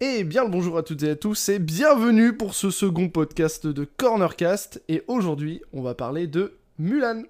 [0.00, 3.66] Et bien le bonjour à toutes et à tous et bienvenue pour ce second podcast
[3.66, 4.82] de Cornercast.
[4.88, 7.22] Et aujourd'hui, on va parler de Mulan.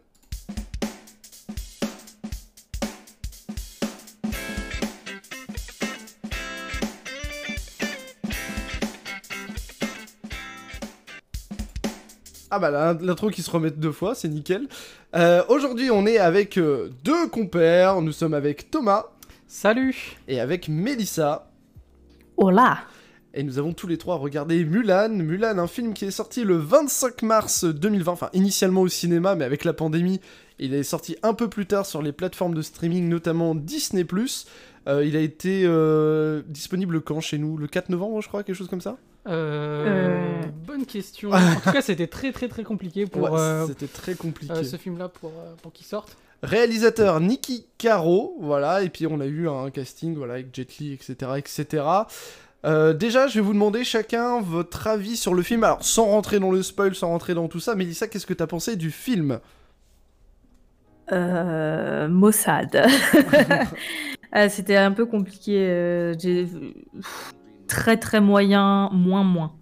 [12.50, 14.68] Ah bah l'in- l'intro qui se remet deux fois, c'est nickel.
[15.14, 18.00] Euh, Aujourd'hui, on est avec euh, deux compères.
[18.00, 19.06] Nous sommes avec Thomas
[19.46, 21.47] Salut et avec Mélissa.
[22.40, 22.78] Hola
[23.34, 25.08] Et nous avons tous les trois regardé Mulan.
[25.08, 29.44] Mulan, un film qui est sorti le 25 mars 2020, enfin initialement au cinéma, mais
[29.44, 30.20] avec la pandémie,
[30.60, 34.06] il est sorti un peu plus tard sur les plateformes de streaming, notamment Disney+.
[34.86, 37.20] Euh, il a été euh, disponible quand?
[37.20, 38.98] Chez nous Le 4 novembre, je crois, quelque chose comme ça?
[39.26, 40.42] Euh, Euh.
[40.64, 41.30] Bonne question.
[41.32, 44.52] en tout cas, c'était très très très compliqué pour Ouais, euh, C'était très compliqué.
[44.52, 46.16] euh, ce film-là pour, pour qu'il sorte.
[46.42, 50.92] Réalisateur Nicky Caro, voilà, et puis on a eu un casting, voilà, avec Jet Li,
[50.92, 51.84] etc., etc.
[52.64, 55.64] Euh, déjà, je vais vous demander chacun votre avis sur le film.
[55.64, 58.46] Alors, sans rentrer dans le spoil, sans rentrer dans tout ça, Mélissa, qu'est-ce que t'as
[58.46, 59.40] pensé du film?
[61.12, 62.86] Euh, Mossad.
[64.30, 65.54] Ah, C'était un peu compliqué.
[65.56, 66.14] euh,
[67.66, 69.52] Très très moyen, moins moins.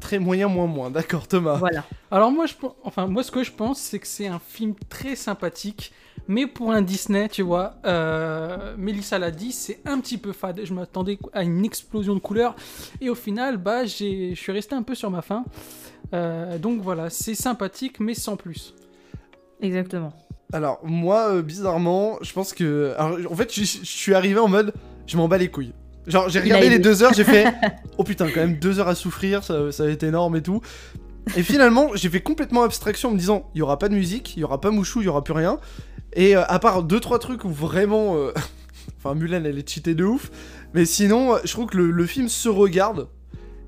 [0.00, 0.90] Très moyen, moins moins.
[0.90, 1.54] D'accord, Thomas.
[1.56, 1.84] Voilà.
[2.10, 5.14] Alors moi, je, enfin, moi ce que je pense, c'est que c'est un film très
[5.14, 5.92] sympathique,
[6.28, 10.60] mais pour un Disney, tu vois, euh, Mélissa l'a dit, c'est un petit peu fade.
[10.64, 12.54] Je m'attendais à une explosion de couleurs,
[13.00, 15.44] et au final, bah, j'ai- je suis resté un peu sur ma faim.
[16.14, 18.74] Euh, donc voilà, c'est sympathique, mais sans plus.
[19.60, 20.12] Exactement.
[20.52, 22.94] Alors, moi, euh, bizarrement, je pense que.
[22.98, 24.72] Alors, en fait, je, je suis arrivé en mode
[25.06, 25.72] je m'en bats les couilles.
[26.06, 27.52] Genre, j'ai a regardé les deux heures, j'ai fait
[27.98, 30.60] oh putain, quand même deux heures à souffrir, ça, ça va être énorme et tout.
[31.36, 34.36] Et finalement, j'ai fait complètement abstraction en me disant il y aura pas de musique,
[34.36, 35.58] il y aura pas Mouchou, il y aura plus rien.
[36.14, 38.16] Et euh, à part deux trois trucs où vraiment.
[38.16, 38.32] euh,
[39.02, 40.30] Enfin, Mulan, elle est cheatée de ouf.
[40.74, 43.08] Mais sinon, euh, je trouve que le, le film se regarde.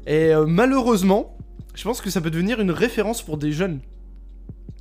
[0.07, 1.37] Et euh, malheureusement,
[1.75, 3.81] je pense que ça peut devenir une référence pour des jeunes.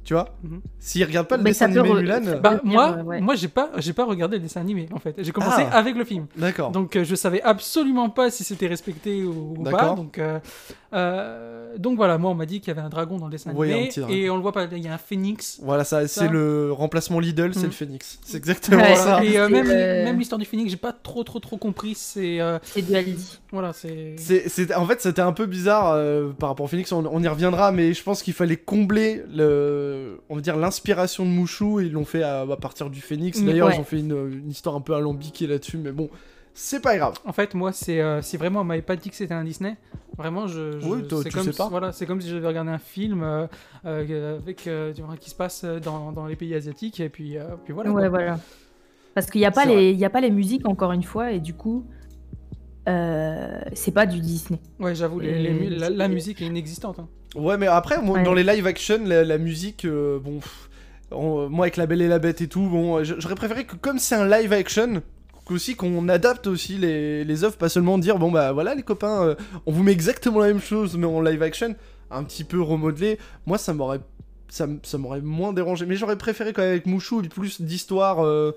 [0.03, 0.35] Tu vois?
[0.43, 0.61] Mhm.
[0.79, 2.39] S'ils regardent pas le Mais dessin animé re- Mulan.
[2.41, 3.21] Bah, moi, ouais.
[3.21, 5.15] moi j'ai pas, j'ai pas regardé le dessin animé en fait.
[5.19, 5.77] J'ai commencé Ah.
[5.77, 6.25] avec le film.
[6.35, 6.71] D'accord.
[6.71, 9.71] Donc euh, je savais absolument pas si c'était respecté ou, ou pas.
[9.71, 9.95] D'accord.
[9.95, 10.39] Donc, euh,
[10.93, 13.51] euh, donc voilà, moi on m'a dit qu'il y avait un dragon dans le dessin
[13.51, 14.65] un animé et on le voit pas.
[14.71, 15.59] Il y a un phénix.
[15.63, 17.65] Voilà, ça, c'est le remplacement Lidl, c'est Mhm.
[17.67, 18.19] le Phoenix.
[18.25, 18.95] C'est exactement Ouais.
[18.95, 19.23] ça.
[19.23, 21.93] Et euh, même, euh, même l'histoire du phénix, j'ai pas trop trop trop compris.
[21.95, 23.39] C'est euh, C'est du Aldi.
[23.51, 24.15] voilà, c'est.
[24.17, 27.27] C'est, en fait, c'était un peu bizarre euh, par rapport au Phoenix, on, on y
[27.27, 31.85] reviendra, mais je pense qu'il fallait combler le, on va dire l'inspiration de Mouchou et
[31.85, 33.39] ils l'ont fait à, à partir du Phoenix.
[33.41, 33.75] Mm, D'ailleurs, ouais.
[33.77, 36.09] ils ont fait une, une histoire un peu alambiquée là-dessus, mais bon,
[36.53, 37.15] c'est pas grave.
[37.25, 39.77] En fait, moi, c'est euh, si vraiment on m'avait pas dit que c'était un Disney,
[40.17, 40.79] vraiment, je.
[40.79, 41.67] je- Oui, toi, c'est tu comme sais si- pas.
[41.69, 43.47] Voilà, c'est comme si j'avais regardé un film euh,
[43.85, 47.73] euh, avec euh, qui se passe dans, dans les pays asiatiques et puis euh, puis
[47.73, 47.91] voilà.
[47.91, 48.09] ouais, quoi.
[48.09, 48.39] voilà.
[49.13, 51.31] Parce qu'il n'y a, pas les- il y a pas les musiques, encore une fois,
[51.31, 51.85] et du coup,
[52.87, 54.59] euh, c'est pas du Disney.
[54.79, 56.99] Ouais, j'avoue, la, la musique est inexistante.
[56.99, 57.07] hein.
[57.35, 58.23] Ouais, mais après, moi, Ouais.
[58.23, 60.69] dans les live action, la, la musique, euh, bon, pff,
[61.11, 63.99] on- moi avec La Belle et la Bête et tout, bon, j'aurais préféré que comme
[63.99, 65.01] c'est un live action,
[65.51, 69.23] aussi qu'on adapte aussi les, les œuvres, pas seulement dire bon bah voilà les copains,
[69.23, 69.35] euh,
[69.65, 71.75] on vous met exactement la même chose mais en live action,
[72.09, 73.19] un petit peu remodelé.
[73.45, 74.01] Moi ça m'aurait
[74.49, 74.67] ça,
[74.97, 78.51] m'aurait moins dérangé, mais j'aurais préféré quand même avec Mouchou plus d'histoire, euh,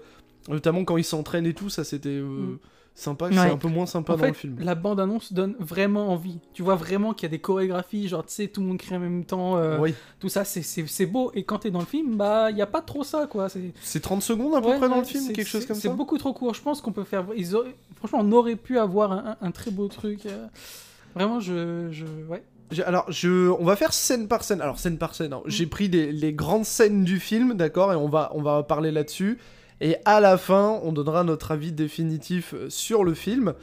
[0.49, 2.59] notamment quand il s'entraîne et tout, ça c'était euh, Mm.
[2.95, 3.33] Sympa, Ouais.
[3.33, 4.57] c'est un peu moins sympa En dans fait, le film.
[4.61, 6.39] la bande-annonce donne vraiment envie.
[6.53, 8.95] Tu vois vraiment qu'il y a des chorégraphies, genre, tu sais, tout le monde crie
[8.97, 10.63] en même temps, euh, Oui, tout ça, c'est-
[11.07, 11.31] beau.
[11.35, 13.49] Et quand t'es dans le film, bah, il y a pas trop ça, quoi.
[13.49, 15.77] C'est c'est 30 secondes à peu Ouais, près dans le film, c'est- quelque chose comme
[15.77, 15.83] ça.
[15.83, 16.55] C'est beaucoup trop court.
[16.55, 17.27] Je pense qu'on peut faire.
[17.37, 20.27] Ils auraient- Franchement, on aurait pu avoir un, un- un très beau truc.
[20.27, 20.47] euh.
[21.15, 22.43] Vraiment, je, je, ouais.
[22.87, 24.61] Alors, je, on va faire scène par scène.
[24.61, 25.33] Alors, scène par scène.
[25.33, 25.43] hein.
[25.47, 28.91] J'ai pris des- les grandes scènes du film, d'accord, et on va, on va parler
[28.91, 29.39] là-dessus.
[29.81, 33.55] Et à la fin, on donnera notre avis définitif euh, sur le film.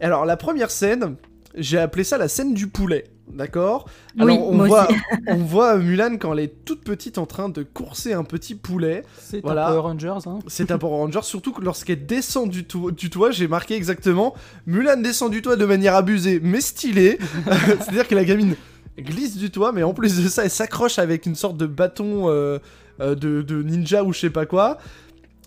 [0.00, 1.16] Et alors, la première scène,
[1.56, 3.88] j'ai appelé ça la scène du poulet, d'accord?
[4.18, 4.98] Alors, Oui, on, moi voit, aussi.
[5.28, 9.02] on voit Mulan quand elle est toute petite en train de courser un petit poulet.
[9.18, 9.66] C'est Voilà.
[9.68, 10.18] un Power Rangers.
[10.26, 10.38] Hein.
[10.46, 14.34] C'est un Power Ranger, surtout que lorsqu'elle descend du, to- du toit, j'ai marqué exactement
[14.66, 17.18] Mulan descend du toit de manière abusée, mais stylée.
[17.80, 18.54] C'est-à-dire que la gamine
[18.98, 22.28] glisse du toit, mais en plus de ça, elle s'accroche avec une sorte de bâton
[22.28, 22.58] euh,
[23.00, 24.78] euh, de, de ninja ou je sais pas quoi.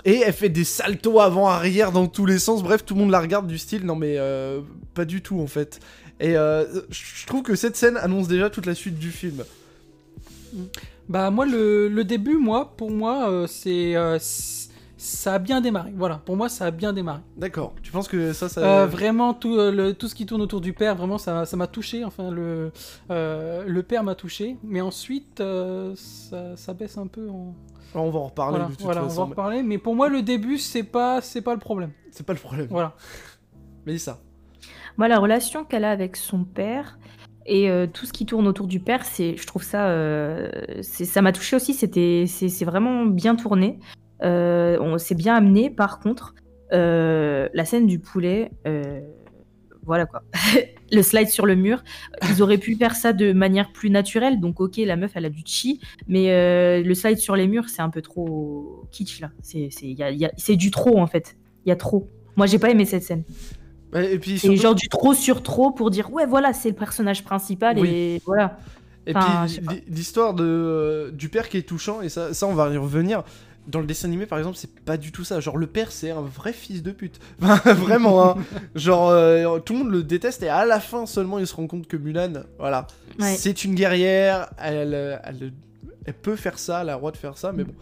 [0.05, 2.63] Et elle fait des saltos avant-arrière dans tous les sens.
[2.63, 3.85] Bref, tout le monde la regarde du style.
[3.85, 4.61] Non, mais euh,
[4.93, 5.79] pas du tout en fait.
[6.19, 9.43] Et euh, je trouve que cette scène annonce déjà toute la suite du film.
[11.09, 13.95] Bah, moi, le, le début, moi, pour moi, euh, c'est.
[15.03, 15.91] Ça a bien démarré.
[15.95, 17.21] Voilà, pour moi, ça a bien démarré.
[17.35, 17.73] D'accord.
[17.81, 18.61] Tu penses que ça, ça.
[18.61, 21.57] Euh, vraiment, tout, euh, le- tout ce qui tourne autour du père, vraiment, ça ça
[21.57, 22.05] m'a touché.
[22.05, 22.71] Enfin, le,
[23.09, 24.57] euh, le père m'a touché.
[24.63, 27.55] Mais ensuite, euh, ça, ça baisse un peu en.
[27.95, 29.63] On va en reparler Voilà, de toute voilà, on va en mais reparler.
[29.63, 31.91] Mais pour moi, le début, c'est pas, c'est pas le problème.
[32.11, 32.67] C'est pas le problème.
[32.69, 32.95] Voilà.
[33.87, 34.19] Mais ça.
[34.97, 36.99] Moi, la relation qu'elle a avec son père
[37.47, 40.49] et euh, tout ce qui tourne autour du père, c'est, je trouve ça, euh,
[40.83, 41.73] ça m'a touché aussi.
[41.73, 43.79] C'était, c'est c'est vraiment bien tourné.
[44.23, 45.69] Euh, on s'est bien amené.
[45.69, 46.35] Par contre,
[46.73, 48.99] euh, la scène du poulet, euh,
[49.83, 50.23] voilà quoi.
[50.91, 51.83] le slide sur le mur,
[52.29, 54.39] ils auraient pu faire ça de manière plus naturelle.
[54.39, 57.69] Donc, ok, la meuf, elle a du chi, mais euh, le slide sur les murs,
[57.69, 59.31] c'est un peu trop kitsch là.
[59.41, 61.37] C'est, du trop en fait.
[61.65, 62.09] Il y a trop.
[62.35, 63.23] Moi, j'ai pas aimé cette scène.
[63.93, 66.69] Ouais, Et puis C'est surtout- genre du trop sur trop pour dire ouais, voilà, c'est
[66.69, 67.89] le personnage principal Oui.
[67.89, 68.57] et voilà.
[69.07, 72.53] Et Enfin, puis l'histoire de euh, du père qui est touchant et ça, ça on
[72.53, 73.23] va y revenir.
[73.67, 75.39] Dans le dessin animé par exemple, c'est pas du tout ça.
[75.39, 77.19] Genre le père c'est un vrai fils de pute.
[77.41, 78.37] Enfin, Vraiment hein.
[78.75, 81.67] Genre euh, tout le monde le déteste et à la fin seulement il se rend
[81.67, 82.87] compte que Mulan, voilà,
[83.19, 83.35] Ouais.
[83.35, 85.51] c'est une guerrière, elle, euh, elle,
[86.05, 87.73] elle peut faire ça, elle a le droit de faire ça, mais bon.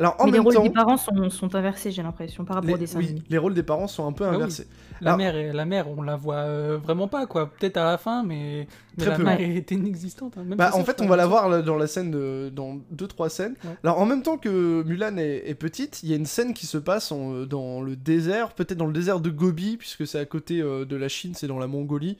[0.00, 2.68] Alors en Mais les rôles temps, des parents sont, sont inversés, j'ai l'impression, par rapport
[2.68, 3.22] les, au dessin oui, animé.
[3.28, 4.36] les rôles des parents sont un peu Ah oui.
[4.36, 4.68] inversés.
[5.00, 7.50] La, Alors- mère, est- la mère, on la voit euh, vraiment pas, quoi.
[7.52, 9.22] Peut-être à la fin, mais, mais la peu.
[9.24, 9.56] mère Ouais.
[9.56, 10.34] était inexistante.
[10.38, 10.44] hein.
[10.44, 13.06] Même Bah, ça, en fait, on va la voir dans la scène, de, dans deux
[13.08, 13.54] trois scènes.
[13.64, 13.70] Ouais.
[13.82, 16.66] Alors, en même temps que Mulan est, est petite, il y a une scène qui
[16.66, 20.18] se passe en, euh, dans le désert, peut-être dans le désert de Gobi, puisque c'est
[20.20, 22.18] à côté euh, de la Chine, c'est dans la Mongolie.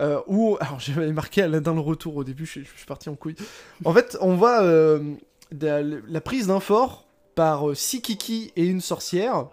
[0.00, 3.36] Euh, où, alors j'avais marqué Aladdin le retour au début, je, suis parti en couille.
[3.84, 5.14] En fait, on voit euh,
[5.60, 9.46] la, prise d'un fort par euh, Sikiki et une sorcière.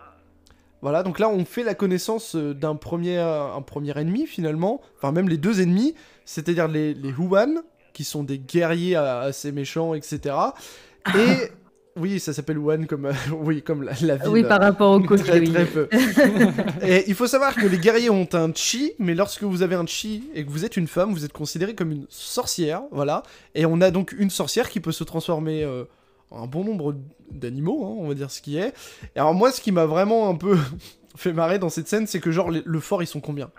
[0.82, 5.12] Voilà, donc là on fait la connaissance euh, d'un premier, un premier ennemi finalement, enfin
[5.12, 5.94] même les deux ennemis,
[6.24, 7.64] c'est-à-dire les, les Huan,
[7.94, 10.36] qui sont des guerriers euh, assez méchants, etc.
[11.16, 11.52] Et
[11.96, 13.14] oui, ça s'appelle Huan comme, euh,
[13.44, 14.30] oui, comme la, la ville.
[14.30, 15.52] Oui, par rapport au côté, Très, oui.
[15.52, 15.88] très peu.
[16.82, 19.86] et il faut savoir que les guerriers ont un chi, mais lorsque vous avez un
[19.86, 23.24] chi et que vous êtes une femme, vous êtes considérée comme une sorcière, voilà.
[23.56, 25.84] Et on a donc une sorcière qui peut se transformer euh,
[26.32, 26.96] en un bon nombre
[27.32, 28.74] d'animaux, hein, on va dire ce qui est.
[29.16, 30.58] Et alors moi, ce qui m'a vraiment un peu
[31.16, 33.50] fait marrer dans cette scène, c'est que genre le fort, ils sont combien?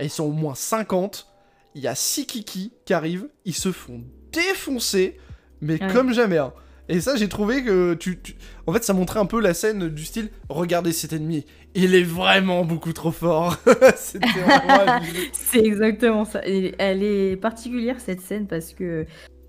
[0.00, 1.26] Ils sont au moins 50.
[1.74, 4.00] Il y a 6 kiki qui arrivent, ils se font
[4.32, 5.16] défoncer,
[5.60, 5.92] mais Ouais.
[5.92, 6.38] comme jamais.
[6.38, 6.52] hein.
[6.88, 8.18] Et ça, j'ai trouvé que tu,
[8.66, 11.44] En fait, ça montrait un peu la scène du style Regardez cet ennemi,
[11.74, 13.56] il est vraiment beaucoup trop fort.
[13.96, 16.40] C'est exactement ça.
[16.44, 19.06] Elle est particulière cette scène parce que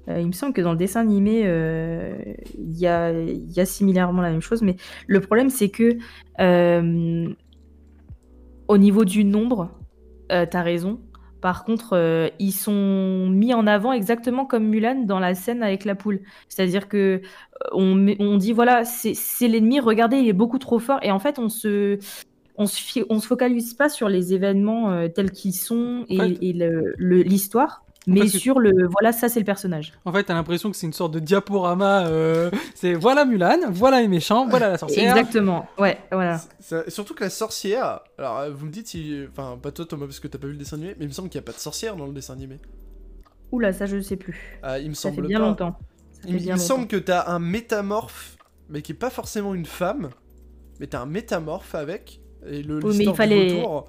[0.10, 2.14] euh, il me semble que dans le dessin animé, euh,
[2.58, 4.62] il y, a, similairement la même chose.
[4.62, 4.76] Mais
[5.08, 5.98] le problème, c'est que
[6.40, 7.30] euh,
[8.68, 9.72] au niveau du nombre,
[10.30, 11.00] t'as raison.
[11.42, 15.86] Par contre, euh, ils sont mis en avant exactement comme Mulan dans la scène avec
[15.86, 16.20] la poule.
[16.50, 17.22] C'est-à-dire que euh,
[17.72, 21.00] on, dit voilà, c'est l'ennemi, regardez, il est beaucoup trop fort.
[21.02, 21.98] Et en fait, on se,
[22.58, 26.28] on se, on se focalise pas sur les événements euh, tels qu'ils sont et, En
[26.28, 29.94] fait- et le- le- l'histoire, mais fait, sur le voilà, ça c'est le personnage.
[30.06, 32.08] En fait, t'as l'impression que c'est une sorte de diaporama.
[32.08, 35.16] euh, c'est voilà Mulan, voilà les méchants, voilà la sorcière.
[35.18, 35.68] Exactement.
[35.78, 36.40] Ouais, voilà.
[36.60, 38.00] Ça- surtout que la sorcière.
[38.18, 39.26] Alors, euh, vous me dites si.
[39.32, 41.14] Enfin, pas toi, Thomas, parce que t'as pas vu le dessin animé, mais il me
[41.14, 42.58] semble qu'il n'y a pas de sorcière dans le dessin animé.
[43.52, 44.60] Oula, ça je sais plus.
[44.64, 45.46] Ah, il me Ça semble fait bien pas.
[45.48, 45.76] longtemps.
[46.12, 48.38] Ça Il, fait il bien me semble que t'as un métamorphe,
[48.70, 50.10] mais qui est pas forcément une femme,
[50.80, 53.82] mais t'as un métamorphe avec, et le Oui, mais il fallait- euh,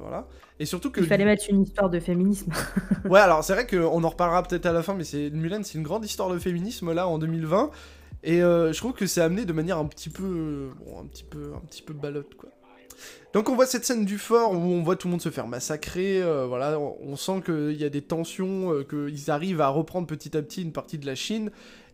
[0.00, 0.26] voilà.
[0.58, 1.00] Et surtout que...
[1.00, 2.52] Il fallait mettre une histoire de féminisme.
[3.04, 5.78] Ouais, alors c'est vrai qu'on en reparlera peut-être à la fin, mais c'est Mulan, c'est
[5.78, 7.70] une grande histoire de féminisme, là, en 2020,
[8.24, 10.70] et euh, je trouve que c'est amené de manière un petit peu...
[10.84, 11.52] Bon, un petit peu...
[11.54, 12.50] Un petit peu balotte, quoi.
[13.32, 15.46] Donc on voit cette scène du fort où on voit tout le monde se faire
[15.46, 19.68] massacrer, euh, voilà, on, on sent qu'il y a des tensions, euh, qu'ils arrivent à
[19.68, 21.50] reprendre petit à petit une partie de la Chine,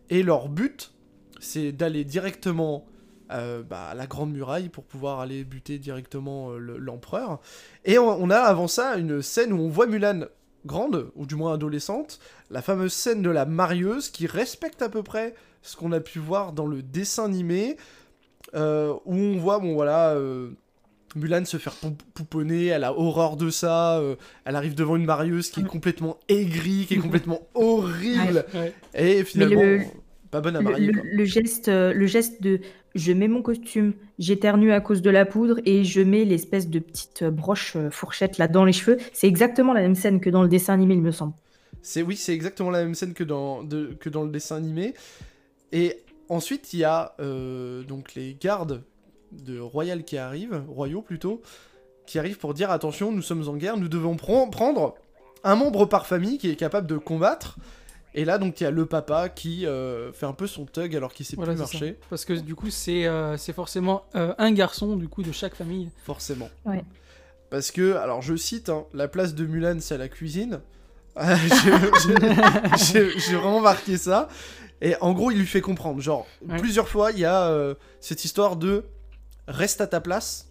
[0.09, 0.93] et leur but,
[1.39, 2.85] c'est d'aller directement
[3.31, 7.39] euh, bah, à la Grande Muraille pour pouvoir aller buter directement euh, le- l'empereur.
[7.85, 10.25] Et on, on a avant ça une scène où on voit Mulan
[10.65, 15.03] grande, ou du moins adolescente, la fameuse scène de la marieuse qui respecte à peu
[15.03, 17.75] près ce qu'on a pu voir dans le dessin animé,
[18.55, 20.51] euh, où on voit, bon voilà, euh,
[21.15, 24.15] Mulan se faire pou- pouponner, elle a horreur de ça, euh,
[24.45, 28.73] elle arrive devant une marieuse qui est complètement aigrie, qui est complètement horrible, Ouais.
[28.95, 29.81] et finalement, le-
[30.31, 30.87] pas bonne à marier.
[30.87, 31.09] le- quoi.
[31.11, 32.61] le geste, le geste de
[32.95, 36.79] je mets mon costume, j'éternue à cause de la poudre et je mets l'espèce de
[36.79, 40.29] petite euh, broche euh, fourchette là dans les cheveux, c'est exactement la même scène que
[40.29, 41.33] dans le dessin animé, il me semble.
[41.81, 44.93] C'est oui, c'est exactement la même scène que dans, le dessin animé.
[45.71, 45.97] Et
[46.29, 48.83] ensuite, il y a euh, donc les gardes
[49.31, 51.41] de Royal qui arrivent, royaux plutôt,
[52.05, 54.95] qui arrivent pour dire attention, nous sommes en guerre, nous devons pren- prendre
[55.43, 57.57] un membre par famille qui est capable de combattre.
[58.15, 60.95] Et là, donc, il y a le papa qui euh, fait un peu son thug
[60.95, 64.33] alors qu'il sait Voilà, plus marcher, Parce que du coup, c'est euh, c'est forcément euh,
[64.37, 65.89] un garçon du coup de chaque famille.
[66.05, 66.49] forcément.
[66.65, 66.83] Ouais.
[67.49, 70.59] Parce que, alors je cite, hein, la place de Mulan, c'est à la cuisine.
[71.15, 71.35] Ah,
[72.77, 74.27] j'ai- vraiment marqué ça.
[74.81, 76.01] Et en gros, il lui fait comprendre.
[76.01, 76.57] Genre, Ouais.
[76.57, 78.83] plusieurs fois, il y a euh, cette histoire de
[79.47, 80.47] reste à ta place.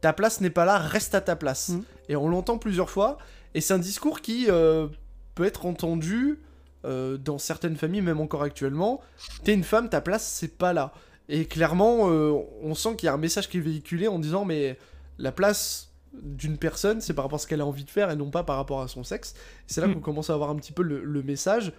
[0.00, 1.70] ta place n'est pas là, reste à ta place.
[1.70, 1.82] Mm.
[2.10, 3.18] Et on l'entend plusieurs fois,
[3.54, 4.86] et c'est un discours qui euh,
[5.34, 6.38] peut être entendu
[6.84, 9.00] euh, dans certaines familles, même encore actuellement.
[9.44, 10.92] T'es une femme, ta place, c'est pas là.
[11.28, 12.32] Et clairement, euh,
[12.62, 14.78] on sent qu'il y a un message qui est véhiculé en disant, mais
[15.18, 18.16] la place d'une personne, c'est par rapport à ce qu'elle a envie de faire et
[18.16, 19.34] non pas par rapport à son sexe.
[19.66, 19.94] C'est là Mm.
[19.94, 21.72] qu'on commence à avoir un petit peu le, le message.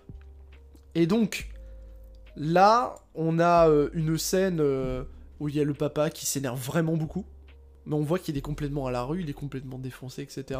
[0.95, 1.49] Et donc,
[2.35, 4.61] là, on a euh, une scène
[5.39, 7.25] où il y a le papa qui s'énerve vraiment beaucoup.
[7.85, 10.59] Mais on voit qu'il est complètement à la rue, il est complètement défoncé, etc.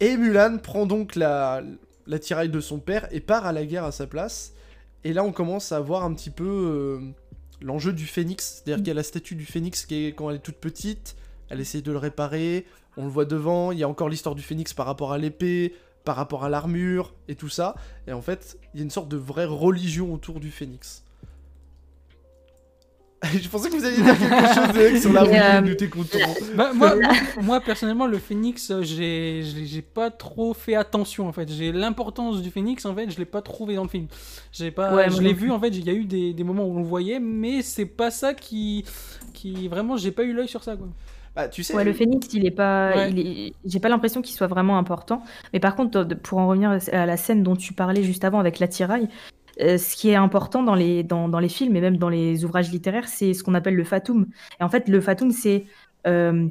[0.00, 1.62] Et Mulan prend donc la,
[2.06, 4.54] la tiraille de son père et part à la guerre à sa place.
[5.04, 7.00] Et là, on commence à voir un petit peu euh,
[7.60, 8.62] l'enjeu du phénix.
[8.64, 11.16] C'est-à-dire qu'il y a la statue du phénix qui est quand elle est toute petite,
[11.48, 12.66] elle essaye de le réparer,
[12.96, 15.74] on le voit devant, il y a encore l'histoire du phénix par rapport à l'épée,
[16.04, 17.74] par rapport à l'armure et tout ça.
[18.06, 21.04] Et en fait, il y a une sorte de vraie religion autour du phénix.
[23.40, 25.88] Je pensais que vous alliez dire quelque chose sur la euh, rue de.
[26.56, 31.48] Bah, moi, moi, moi, personnellement, le phénix, j'ai pas trop fait attention en fait.
[31.50, 34.06] J'ai l'importance du phénix en fait, je l'ai pas trouvé dans le film.
[34.50, 35.68] J'ai pas, Ouais, je l'ai vu en fait.
[35.68, 38.34] Il y a eu des, des moments où on le voyait, mais c'est pas ça
[38.34, 38.84] qui,
[39.32, 40.88] qui vraiment, j'ai pas eu l'œil sur ça quoi.
[41.34, 43.10] Bah, tu sais, Ouais, le phénix, il est pas, Ouais.
[43.10, 45.22] il est, j'ai pas l'impression qu'il soit vraiment important.
[45.52, 48.58] Mais par contre, pour en revenir à la scène dont tu parlais juste avant avec
[48.58, 49.08] l'attirail,
[49.60, 51.04] euh, ce qui est important dans les,
[51.48, 54.26] films et même dans les ouvrages littéraires, c'est ce qu'on appelle le fatum.
[54.60, 55.64] Et en fait, le fatum, c'est
[56.06, 56.48] euh,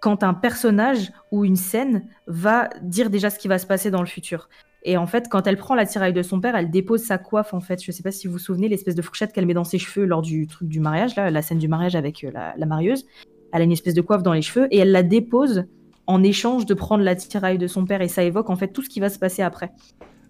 [0.00, 4.00] quand un personnage ou une scène va dire déjà ce qui va se passer dans
[4.00, 4.48] le futur.
[4.84, 7.54] Et en fait, quand elle prend l'attirail de son père, elle dépose sa coiffe.
[7.54, 9.64] En fait, je sais pas si vous vous souvenez, l'espèce de fourchette qu'elle met dans
[9.64, 12.54] ses cheveux lors du truc du mariage, là, la scène du mariage avec euh, la,
[12.56, 13.06] la marieuse.
[13.52, 15.66] Elle a une espèce de coiffe dans les cheveux et elle la dépose
[16.08, 18.02] en échange de prendre l'attirail de son père.
[18.02, 19.70] Et ça évoque en fait tout ce qui va se passer après.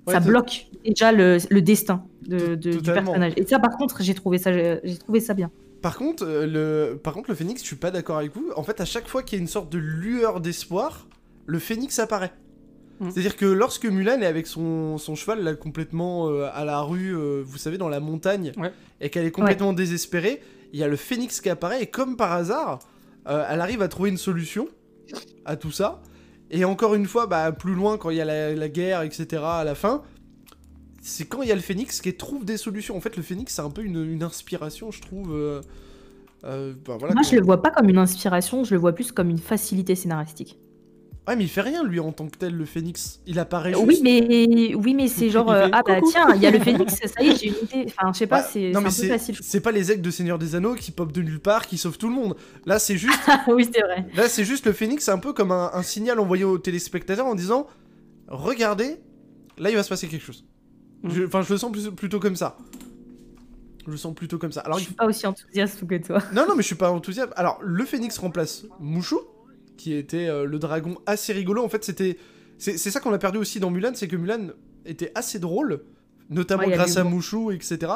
[0.06, 3.32] Ouais, ça bloque déjà le, le destin de, To- de- du personnage.
[3.37, 5.50] Et ça, par contre, j'ai trouvé ça, j'ai trouvé ça bien.
[5.80, 6.97] Par contre, euh, le...
[6.99, 8.50] Par contre, le phénix, je suis pas d'accord avec vous.
[8.56, 11.06] En fait, à chaque fois qu'il y a une sorte de lueur d'espoir,
[11.47, 12.32] le phénix apparaît.
[13.00, 13.11] Mm.
[13.11, 17.16] C'est-à-dire que lorsque Mulan est avec son, son cheval là complètement euh, à la rue,
[17.16, 18.73] euh, vous savez, dans la montagne, Ouais.
[19.00, 20.40] et qu'elle est complètement désespérée,
[20.73, 22.78] il y a le phénix qui apparaît, et comme par hasard,
[23.28, 24.68] euh, elle arrive à trouver une solution
[25.44, 26.00] à tout ça.
[26.52, 29.42] Et encore une fois, bah, plus loin, quand il y a la, la guerre, etc.,
[29.44, 30.02] à la fin,
[31.02, 32.97] c'est quand il y a le phénix qui trouve des solutions.
[32.97, 35.35] En fait, le phénix, c'est un peu une, une inspiration, je trouve.
[35.35, 35.61] euh,
[36.44, 39.12] euh, bah, voilà, Moi, je le vois pas comme une inspiration, je le vois plus
[39.12, 40.59] comme une facilité scénaristique.
[41.28, 43.20] Ouais, mais il fait rien, lui, en tant que tel, le phénix.
[43.26, 43.86] Il apparaît juste.
[43.86, 46.10] Oui, mais oui, mais c'est genre fait euh, ah bah coucou.
[46.10, 47.84] tiens, il y a le phénix, ça y est, j'ai une idée.
[47.96, 49.36] Enfin, je sais pas, Bah, c'est non, c'est mais un peu facile.
[49.40, 51.96] C'est pas les aigles de Seigneur des Anneaux qui popent de nulle part, qui sauvent
[51.96, 52.34] tout le monde.
[52.66, 54.04] Là, c'est juste, oui, c'est vrai.
[54.16, 57.26] là, c'est juste le phénix, c'est un peu comme un, un signal envoyé aux téléspectateurs
[57.26, 57.68] en disant
[58.28, 58.96] Regardez,
[59.58, 60.44] là, il va se passer quelque chose.
[61.04, 62.56] Je- Enfin, je le sens plus- plutôt comme ça.
[63.86, 64.60] Je le sens plutôt comme ça.
[64.62, 66.18] Alors, je il suis pas aussi enthousiaste que toi.
[66.32, 67.32] Non, non, mais je suis pas enthousiaste.
[67.36, 69.20] Alors, le phénix remplace Mouchou,
[69.76, 71.64] qui était euh, le dragon assez rigolo.
[71.64, 72.16] En fait, c'était.
[72.58, 74.48] C'est c'est ça qu'on a perdu aussi dans Mulan, c'est que Mulan
[74.86, 75.82] était assez drôle,
[76.30, 77.04] notamment Ouais, grâce à.
[77.04, 77.92] Mouchou, etc.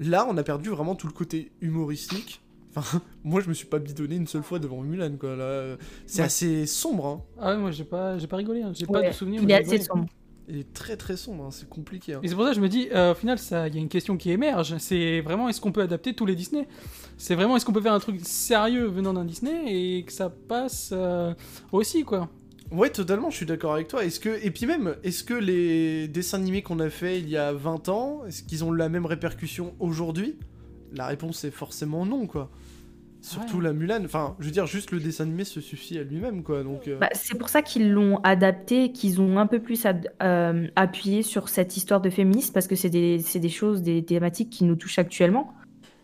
[0.00, 2.40] Là, on a perdu vraiment tout le côté humoristique.
[2.74, 5.36] Enfin, moi, je me suis pas bidonné une seule fois devant Mulan, quoi.
[5.36, 6.26] Là, c'est Ouais.
[6.26, 7.22] assez sombre, hein.
[7.40, 8.72] Ah ouais, moi j'ai pas, j'ai pas rigolé, hein.
[8.74, 9.40] j'ai pas de souvenir.
[9.42, 10.06] il mais est assez sombre.
[10.48, 12.14] Il est très très sombre, hein, c'est compliqué.
[12.14, 12.20] hein.
[12.22, 13.88] Et c'est pour ça que je me dis, euh, au final, il y a une
[13.88, 14.76] question qui émerge.
[14.78, 16.68] C'est vraiment, est-ce qu'on peut adapter tous les Disney?
[17.18, 20.30] C'est vraiment, est-ce qu'on peut faire un truc sérieux venant d'un Disney et que ça
[20.30, 21.34] passe euh,
[21.72, 22.28] aussi, quoi?
[22.70, 24.04] Ouais, totalement, je suis d'accord avec toi.
[24.04, 27.36] Est-ce que et puis même, est-ce que les dessins animés qu'on a fait il y
[27.36, 30.36] a 20 ans, est-ce qu'ils ont la même répercussion aujourd'hui?
[30.92, 32.50] La réponse est forcément non, quoi.
[33.26, 33.64] Surtout Ouais.
[33.64, 34.04] la Mulan.
[34.04, 36.62] Enfin, je veux dire, juste le dessin animé se suffit à lui-même, quoi.
[36.62, 36.86] Donc.
[36.86, 40.68] euh, Bah, c'est pour ça qu'ils l'ont adapté, qu'ils ont un peu plus ad- euh,
[40.76, 44.50] appuyé sur cette histoire de féminisme, parce que c'est des, c'est des choses, des thématiques
[44.50, 45.52] qui nous touchent actuellement.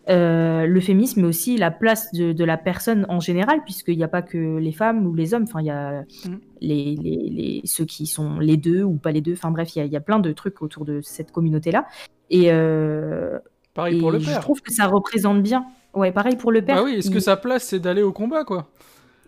[0.09, 4.03] Euh, le féminisme, mais aussi la place de, de la personne en général, puisqu'il n'y
[4.03, 6.41] a pas que les femmes ou les hommes, enfin, il y a Mhm.
[6.61, 9.79] les, les, les- ceux qui sont les deux ou pas les deux, enfin bref, il
[9.79, 11.87] y a, il y a plein de trucs autour de cette communauté-là.
[12.31, 13.39] Et, euh,
[13.75, 15.67] Pareil et pour le je trouve que ça représente bien.
[15.95, 16.77] Ouais, pareil pour le père.
[16.77, 18.69] Bah oui, est-ce que sa place c'est d'aller au combat, quoi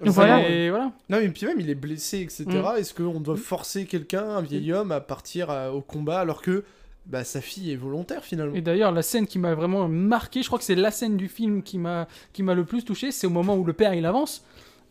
[0.01, 0.49] Voilà.
[0.49, 0.93] Et voilà.
[1.11, 2.45] Non, mais puis même, il est blessé, etc.
[2.47, 2.79] Mm.
[2.79, 6.65] Est-ce qu'on doit forcer quelqu'un, un vieil homme, à partir au combat alors que
[7.07, 8.55] bah, sa fille est volontaire finalement?
[8.55, 11.29] Et d'ailleurs, la scène qui m'a vraiment marqué, je crois que c'est la scène du
[11.29, 14.07] film qui m'a qui m'a le plus touché, c'est au moment où le père il
[14.07, 14.43] avance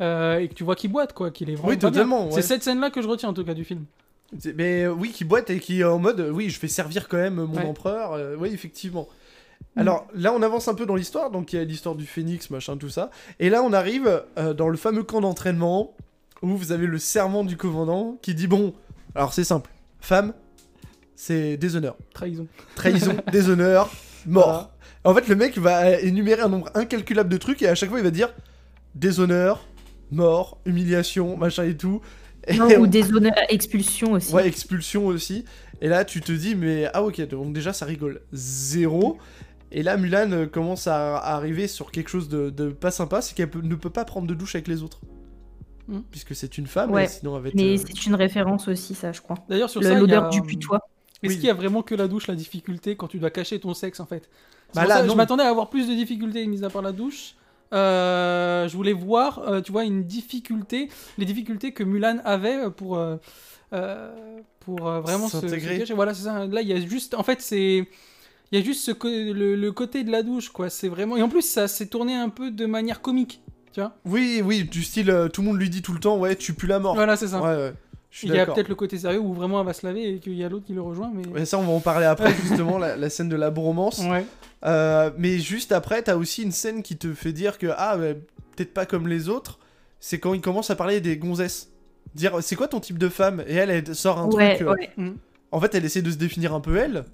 [0.02, 1.70] euh, et que tu vois qu'il boite, quoi, qu'il est vraiment.
[1.70, 2.32] Oui, totalement, ouais.
[2.34, 3.86] C'est cette scène-là que je retiens en tout cas du film.
[4.40, 7.08] C'est- Mais euh, oui, qui boite et qui est en mode oui, je vais servir
[7.08, 7.66] quand même mon Ouais.
[7.66, 8.14] empereur.
[8.14, 9.08] euh, oui, effectivement.
[9.76, 12.50] Alors là, on avance un peu dans l'histoire, donc il y a l'histoire du phénix,
[12.52, 13.10] machin, tout ça.
[13.40, 15.96] Et là, on arrive euh, dans le fameux camp d'entraînement
[16.44, 18.74] où vous avez le serment du commandant qui dit bon,
[19.16, 20.34] alors c'est simple, femme,
[21.16, 22.48] c'est déshonneur, Trahison.
[22.76, 23.90] trahison, déshonneur,
[24.26, 24.44] mort.
[24.46, 24.70] Voilà.
[25.06, 28.00] En fait, le mec va énumérer un nombre incalculable de trucs et à chaque fois,
[28.00, 28.34] il va dire
[28.96, 29.66] déshonneur,
[30.12, 32.02] mort, humiliation, machin et tout.
[32.48, 34.34] Et Non, on- ou des zones expulsion aussi.
[34.34, 35.46] Ouais, expulsion aussi.
[35.82, 39.18] Et là, tu te dis, mais ah ok, donc déjà ça rigole zéro.
[39.74, 43.22] Et là, Mulan euh, commence à, à arriver sur quelque chose de, de pas sympa,
[43.22, 45.02] c'est qu'elle ne peut pas prendre de douche avec les autres.
[45.88, 46.02] Hmm.
[46.12, 49.20] Puisque c'est une femme, Ouais, sinon être, Mais euh, c'est une référence aussi, ça, je
[49.22, 49.38] crois.
[49.50, 50.80] D'ailleurs, sur ça, il y a, L'odeur du putois.
[51.22, 51.40] Est-ce Oui.
[51.40, 54.00] qu'il y a vraiment que la douche la difficulté quand tu dois cacher ton sexe
[54.00, 54.30] en fait?
[54.76, 55.08] Bah là, ça.
[55.08, 57.36] Je m'attendais à avoir plus de difficultés mis à part la douche.
[57.74, 62.98] Euh, je voulais voir, euh, tu vois, une difficulté, les difficultés que Mulan avait pour,
[62.98, 63.18] euh,
[64.60, 65.84] pour euh, vraiment se, se S'intégrer.
[65.96, 66.46] Voilà, c'est ça.
[66.46, 67.88] Là, il y a juste, en fait, c'est.
[68.54, 68.92] Il y a juste ce
[69.34, 70.70] le, le côté de la douche, quoi.
[70.70, 71.18] C'est vraiment.
[71.18, 73.42] Et en plus, ça s'est tourné un peu de manière comique,
[73.74, 73.96] tu vois.
[74.06, 76.54] Oui, oui, du style, euh, tout le monde lui dit tout le temps, ouais, tu
[76.54, 76.94] pues la mort.
[76.94, 77.42] Voilà, c'est ça.
[77.42, 77.74] Ouais, ouais.
[78.22, 80.36] Il y a peut-être le côté sérieux où vraiment elle va se laver et qu'il
[80.36, 81.26] y a l'autre qui le rejoint, mais.
[81.30, 84.00] Ouais, ça, on va en parler après, justement, la, la scène de la bromance.
[84.08, 84.24] Ouais.
[84.66, 88.14] Euh, mais juste après, t'as aussi une scène qui te fait dire que, ah, bah,
[88.56, 89.58] peut-être pas comme les autres.
[90.00, 91.72] C'est quand il commence à parler des gonzesses.
[92.14, 93.44] Dire, c'est quoi ton type de femme?
[93.48, 94.68] Et elle, elle sort un Ouais, truc.
[94.68, 94.90] euh, ouais.
[95.52, 97.06] En fait, elle essaie de se définir un peu elle.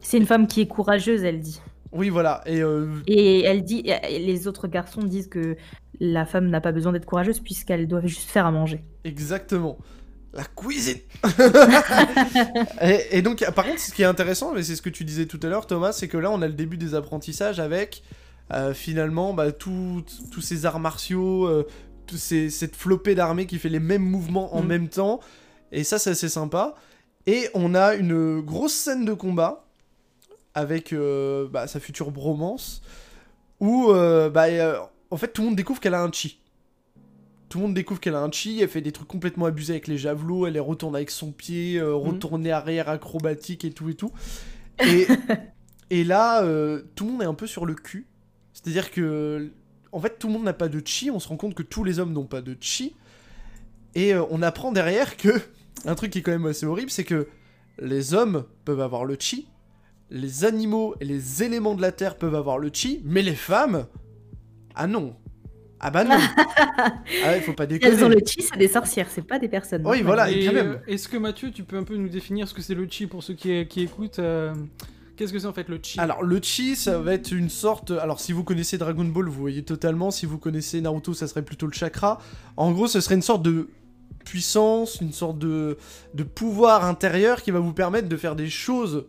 [0.00, 1.60] C'est une femme qui est courageuse, elle dit.
[1.92, 2.42] Oui, voilà.
[2.46, 5.56] Et euh, Et elle dit, et les autres garçons disent que
[6.00, 8.84] la femme n'a pas besoin d'être courageuse puisqu'elle doit juste faire à manger.
[9.04, 9.78] exactement.
[10.34, 10.98] La cuisine
[12.82, 15.26] et, et donc, par contre, ce qui est intéressant, mais c'est ce que tu disais
[15.26, 18.02] tout à l'heure, Thomas, c'est que là, on a le début des apprentissages avec
[18.52, 20.04] euh, finalement bah, tous
[20.40, 21.66] ces arts martiaux, euh,
[22.14, 24.66] ces- cette flopée d'armées qui fait les mêmes mouvements en Mm.
[24.66, 25.20] même temps.
[25.72, 26.74] Et ça, c'est assez sympa.
[27.26, 29.67] Et on a une grosse scène de combat
[30.58, 32.82] avec euh, bah, sa future bromance
[33.60, 34.78] où euh, bah, euh,
[35.10, 36.40] en fait tout le monde découvre qu'elle a un chi.
[37.48, 39.86] Tout le monde découvre qu'elle a un chi, elle fait des trucs complètement abusés avec
[39.86, 43.94] les javelots, elle les retourne avec son pied, euh, retournée arrière acrobatique et tout et
[43.94, 44.12] tout.
[44.80, 45.06] Et,
[45.90, 48.06] et là, euh, tout le monde est un peu sur le cul.
[48.52, 49.50] C'est-à-dire que,
[49.92, 51.84] en fait, tout le monde n'a pas de chi, on se rend compte que tous
[51.84, 52.94] les hommes n'ont pas de chi.
[53.94, 55.30] Et euh, on apprend derrière que,
[55.86, 57.28] un truc qui est quand même assez horrible, c'est que
[57.80, 59.48] les hommes peuvent avoir le chi,
[60.10, 63.86] les animaux et les éléments de la terre peuvent avoir le chi, mais les femmes,
[64.74, 65.14] ah non.
[65.80, 66.16] Ah bah non.
[66.78, 66.92] ah
[67.26, 67.94] ouais, faut pas déconner.
[67.94, 69.86] Elles ont le chi, c'est des sorcières, c'est pas des personnes.
[69.86, 70.30] Oui, voilà.
[70.30, 70.72] et Et, quand même.
[70.72, 73.06] euh, Est-ce que Mathieu, tu peux un peu nous définir ce que c'est le chi
[73.06, 74.52] pour ceux qui, qui écoutent euh,
[75.16, 76.00] Qu'est-ce que c'est en fait le chi?
[76.00, 77.92] Alors le chi, ça va être une sorte.
[77.92, 80.10] Alors si vous connaissez Dragon Ball, vous voyez totalement.
[80.10, 82.18] Si vous connaissez Naruto, ça serait plutôt le chakra.
[82.56, 83.68] En gros, ce serait une sorte de
[84.24, 85.78] puissance, une sorte de,
[86.14, 89.06] de pouvoir intérieur qui va vous permettre de faire des choses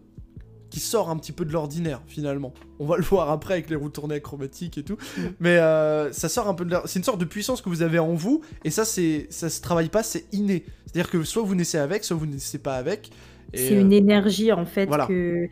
[0.69, 2.53] qui sortent un petit peu de l'ordinaire finalement.
[2.79, 4.97] On va le voir après avec les roues tournées acrobatiques et tout.
[5.17, 5.21] Mm.
[5.39, 7.99] Mais euh, ça sort un peu de C'est une sorte de puissance que vous avez
[7.99, 10.65] en vous et ça c'est ça se travaille pas, c'est inné.
[10.86, 13.10] C'est-à-dire que soit vous naissez avec, soit vous ne naissez pas avec.
[13.53, 15.08] C'est euh, une énergie en fait voilà.
[15.08, 15.47] que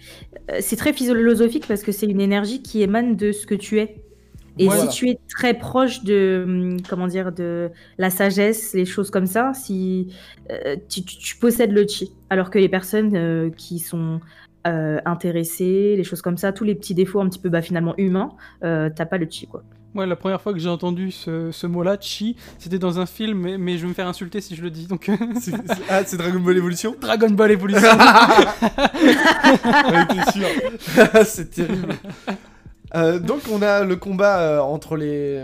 [0.52, 3.80] euh, c'est très philosophique parce que c'est une énergie qui émane de ce que tu
[3.80, 4.04] es.
[4.60, 4.84] Et Voilà.
[4.84, 9.28] si tu es très proche de hum, comment dire de la sagesse, les choses comme
[9.28, 10.08] ça, si
[10.52, 14.20] euh, tu, tu- tu possèdes le chi, alors que les personnes euh, qui sont
[14.68, 17.96] euh, intéressées, les choses comme ça, tous les petits défauts un petit peu bah, finalement
[17.98, 18.30] humains,
[18.64, 19.64] euh, t'as pas le chi quoi.
[19.94, 23.40] Moi, la première fois que j'ai entendu ce, ce mot-là, chi, c'était dans un film,
[23.40, 24.86] mais, mais je vais me faire insulter si je le dis.
[24.86, 26.96] Donc, c'est- c'est- ah, c'est Dragon Ball Evolution?
[27.02, 27.88] Dragon Ball Evolution.
[29.90, 30.48] Ouais, sûr.
[31.26, 31.96] c'est terrible.
[32.96, 35.44] Euh, donc on a le combat euh, entre les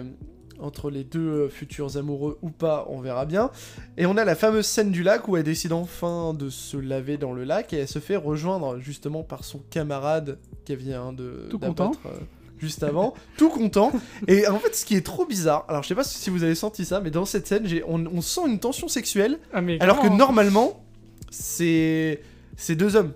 [0.64, 3.52] entre les deux euh, futurs amoureux ou pas, on verra bien.
[3.98, 7.18] Et on a la fameuse scène du lac où elle décide enfin de se laver
[7.18, 11.48] dans le lac et elle se fait rejoindre justement par son camarade qui vient de
[11.50, 12.18] Tout d'abattre, euh,
[12.58, 13.92] juste avant, tout content.
[14.28, 16.56] Et en fait, ce qui est trop bizarre, alors je sais pas si vous avez
[16.56, 20.08] senti ça, mais dans cette scène, on, on sent une tension sexuelle Ah, alors que
[20.08, 20.84] normalement,
[21.30, 22.22] c'est
[22.56, 23.14] c'est deux hommes.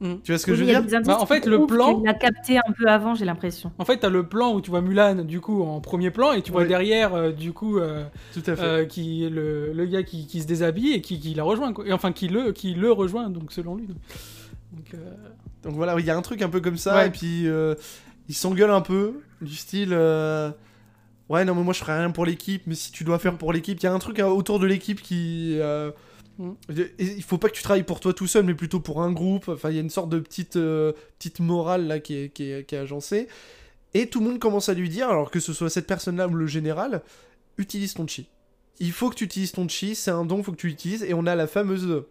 [0.00, 0.14] Mm.
[0.22, 2.08] Tu vois ce que Oui, je il veux dire Bah, en fait, le plan- qu'il
[2.08, 3.72] a capté un peu avant, j'ai l'impression.
[3.78, 6.42] En fait, t'as le plan où tu vois Mulan, du coup, en premier plan, et
[6.42, 8.62] tu vois derrière, euh, du coup, euh, Tout à fait.
[8.62, 11.72] euh, qui, le, le gars qui, qui se déshabille et qui, qui la rejoint.
[11.72, 11.86] Quoi.
[11.86, 13.86] Et enfin, qui le, qui le rejoint, donc selon lui.
[13.88, 13.96] Donc,
[14.94, 14.98] euh,
[15.64, 17.06] Donc voilà, il y a un truc un peu comme ça, Ouais.
[17.08, 17.74] et puis euh,
[18.28, 20.50] il s'engueule un peu, du style euh,
[21.28, 23.52] Ouais, non, mais moi je ferai rien pour l'équipe, mais si tu dois faire pour
[23.52, 25.58] l'équipe, il y a un truc euh, autour de l'équipe qui.
[26.38, 26.52] Mm.
[26.98, 29.48] Il faut pas que tu travailles pour toi tout seul, mais plutôt pour un groupe.
[29.48, 32.44] Enfin, il y a une sorte de petite, euh, petite morale là qui est, qui,
[32.50, 33.28] est, agencée.
[33.94, 36.34] Et tout le monde commence à lui dire, alors que ce soit cette personne-là ou
[36.34, 37.02] le général,
[37.56, 38.28] utilise ton chi.
[38.80, 41.02] Il faut que tu utilises ton chi, c'est un don, faut que tu l'utilises.
[41.02, 42.04] Et on a la fameuse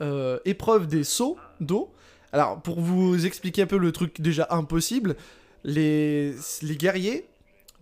[0.00, 1.92] euh, épreuve des sauts d'eau.
[2.32, 5.16] Alors, pour vous expliquer un peu le truc déjà impossible,
[5.64, 7.26] les, les guerriers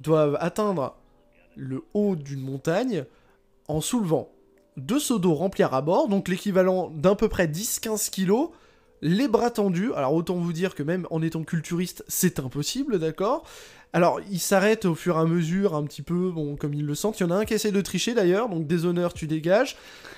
[0.00, 0.96] doivent atteindre
[1.54, 3.04] le haut d'une montagne
[3.68, 4.30] en soulevant
[4.78, 8.50] deux seaux d'eau remplis à bord, donc l'équivalent d'à peu près 10-15 kilos,
[9.02, 13.44] les bras tendus, alors autant vous dire que même en étant culturiste, c'est impossible, d'accord?
[13.94, 16.94] Alors, ils s'arrêtent au fur et à mesure, un petit peu, bon, comme ils le
[16.94, 17.20] sentent.
[17.20, 19.76] Il y en a un qui essaie de tricher d'ailleurs, donc déshonneur, tu dégages.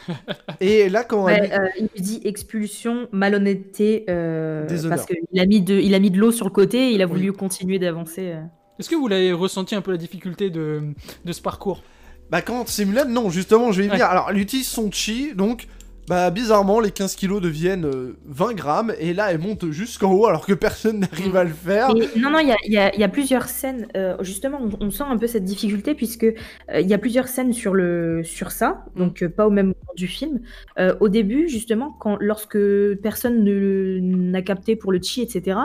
[0.60, 4.96] et là, quand elle- Ouais, euh, il lui dit expulsion, malhonnêteté, euh, Déshonneur.
[4.96, 7.02] parce qu'il a mis de, il a mis de l'eau sur le côté, et il
[7.02, 7.12] a Oui.
[7.12, 8.32] voulu continuer d'avancer.
[8.32, 8.42] euh.
[8.80, 10.82] Est-ce que vous l'avez ressenti un peu la difficulté de,
[11.24, 11.82] de ce parcours?
[12.30, 13.94] Bah quand c'est Mulan, non, justement, je vais y Ouais.
[13.94, 14.06] venir.
[14.06, 15.66] Alors, elle utilise son chi, donc,
[16.08, 20.26] bah bizarrement, les 15 kilos deviennent euh, 20 grammes, et là, elle monte jusqu'en haut
[20.26, 21.90] alors que personne n'arrive à le faire.
[21.90, 23.86] Et non, non, il y y a- il y a plusieurs scènes.
[23.96, 26.34] euh, justement, on, on sent un peu cette difficulté puisque euh,
[26.80, 29.94] il y a plusieurs scènes sur le sur ça, donc euh, pas au même moment
[29.96, 30.40] du film.
[30.78, 32.58] Euh, au début, justement, quand lorsque
[33.02, 35.58] personne ne n'a capté pour le chi, etc.,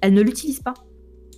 [0.00, 0.74] elle ne l'utilise pas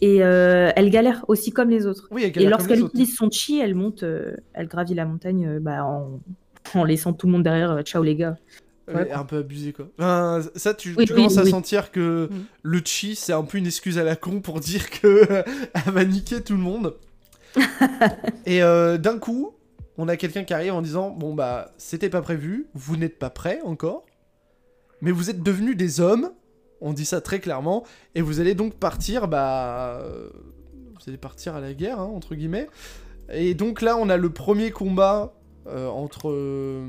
[0.00, 2.08] et euh, elle galère aussi comme les autres.
[2.10, 5.60] Oui, elle Et lorsqu'elle utilise son chi, elle monte, euh, elle gravit la montagne euh,
[5.60, 6.20] bah, en,
[6.74, 7.70] en laissant tout le monde derrière.
[7.70, 8.36] euh, ciao les gars.
[8.92, 9.10] Ouais.
[9.12, 9.88] un peu abusé, quoi.
[9.98, 12.44] Enfin, ça, tu, Oui, tu oui, commences à sentir que Mm.
[12.64, 15.22] le chi, c'est un peu une excuse à la con pour dire que
[15.86, 16.94] elle va niquer tout le monde.
[18.46, 19.54] et euh, d'un coup,
[19.96, 23.30] on a quelqu'un qui arrive en disant Bon, bah, c'était pas prévu, vous n'êtes pas
[23.30, 24.04] prêts encore,
[25.00, 26.30] mais vous êtes devenus des hommes,
[26.80, 27.84] on dit ça très clairement,
[28.14, 29.98] et vous allez donc partir, bah.
[30.00, 30.28] euh,
[30.94, 32.68] Vous allez partir à la guerre, hein, entre guillemets.
[33.32, 35.34] Et donc là, on a le premier combat
[35.66, 36.86] euh, entre euh,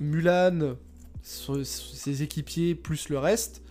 [0.00, 0.76] Mulan,
[1.22, 3.62] ses équipiers, plus le reste.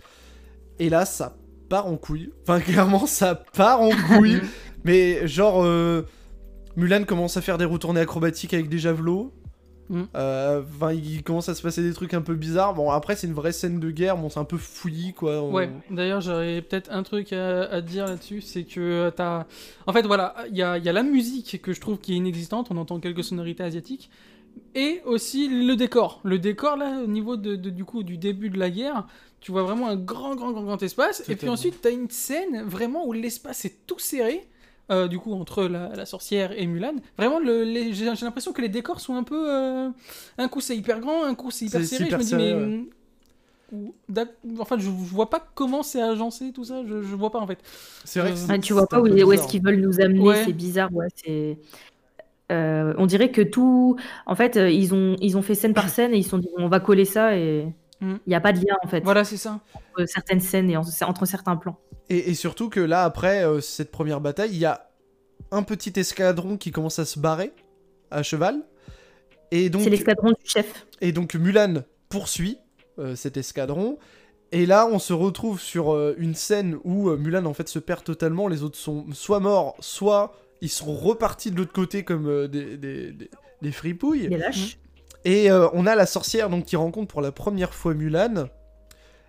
[0.78, 1.36] Et là, ça
[1.68, 2.30] part en couille.
[2.42, 4.40] Enfin, clairement, ça part en couille.
[4.84, 6.02] Mais genre, euh,
[6.76, 9.32] Mulan commence à faire des retournées acrobatiques avec des javelots.
[9.90, 10.02] Mm.
[10.16, 12.74] Euh, Enfin, il commence à se passer des trucs un peu bizarres.
[12.74, 14.16] Bon, après, c'est une vraie scène de guerre.
[14.16, 15.42] Bon, c'est un peu fouillis, quoi.
[15.42, 19.46] On- Ouais, d'ailleurs, j'aurais peut-être un truc à, à dire là-dessus, c'est que euh, t'as...
[19.86, 22.16] En fait, voilà, il y a, y a la musique que je trouve qui est
[22.16, 24.10] inexistante, on entend quelques sonorités asiatiques,
[24.74, 26.20] et aussi le décor.
[26.24, 29.06] Le décor, là, au niveau de, de- du coup, du début de la guerre,
[29.40, 32.62] tu vois vraiment un grand, grand, grand, grand espace, et puis ensuite, t'as une scène
[32.62, 34.46] vraiment où l'espace est tout serré,
[34.90, 36.94] euh, du coup, entre la, la sorcière et Mulan.
[37.16, 39.50] Vraiment, le, les- j'ai j'ai l'impression que les décors sont un peu...
[39.50, 39.90] euh,
[40.38, 42.04] Un coup, c'est hyper grand, un coup, c'est hyper C'est serré.
[42.06, 42.84] hyper je me dis, serré, mais...
[44.08, 47.40] d'ac- Enfin, je, je vois pas comment c'est agencé tout ça, je, je vois pas
[47.40, 47.58] en fait.
[48.04, 49.46] C'est vrai que Euh, c'est- Ah, tu vois c'est pas où, est-ce bizarre.
[49.48, 50.44] qu'ils veulent nous amener, Ouais.
[50.44, 51.58] c'est bizarre, ouais, c'est...
[52.52, 53.96] Euh, on dirait que tout...
[54.26, 56.38] En fait, euh, ils ont, ils ont fait scène par scène et ils se sont
[56.38, 57.66] dit, on va coller ça et
[58.04, 58.20] il Mm.
[58.26, 59.60] n'y a pas de lien, en fait, Voilà, c'est ça.
[59.74, 61.78] entre certaines scènes et en- entre certains plans.
[62.10, 64.88] Et, et surtout que là, après euh, cette première bataille, il y a
[65.50, 67.52] un petit escadron qui commence à se barrer
[68.10, 68.62] à cheval.
[69.50, 70.86] Et donc, C'est l'escadron du chef.
[71.00, 72.58] et donc Mulan poursuit
[72.98, 73.98] euh, cet escadron.
[74.52, 77.78] Et là, on se retrouve sur euh, une scène où euh, Mulan en fait se
[77.78, 78.46] perd totalement.
[78.48, 82.76] Les autres sont soit morts, soit ils sont repartis de l'autre côté comme euh, des,
[82.76, 83.30] des, des-
[83.62, 84.24] des fripouilles.
[84.24, 84.78] Il est lâche.
[85.24, 88.48] Et euh, on a la sorcière donc qui rencontre pour la première fois Mulan.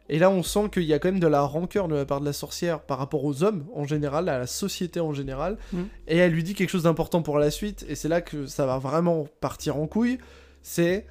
[0.08, 2.19] Et là, on sent qu'il y a quand même de la rancœur de la part
[2.19, 5.58] de la sorcière par rapport aux hommes en général, à la société en général.
[5.73, 5.88] Mhm.
[6.08, 7.86] Et elle lui dit quelque chose d'important pour la suite.
[7.89, 10.19] Et c'est là que ça va vraiment partir en couille.
[10.62, 11.08] C'est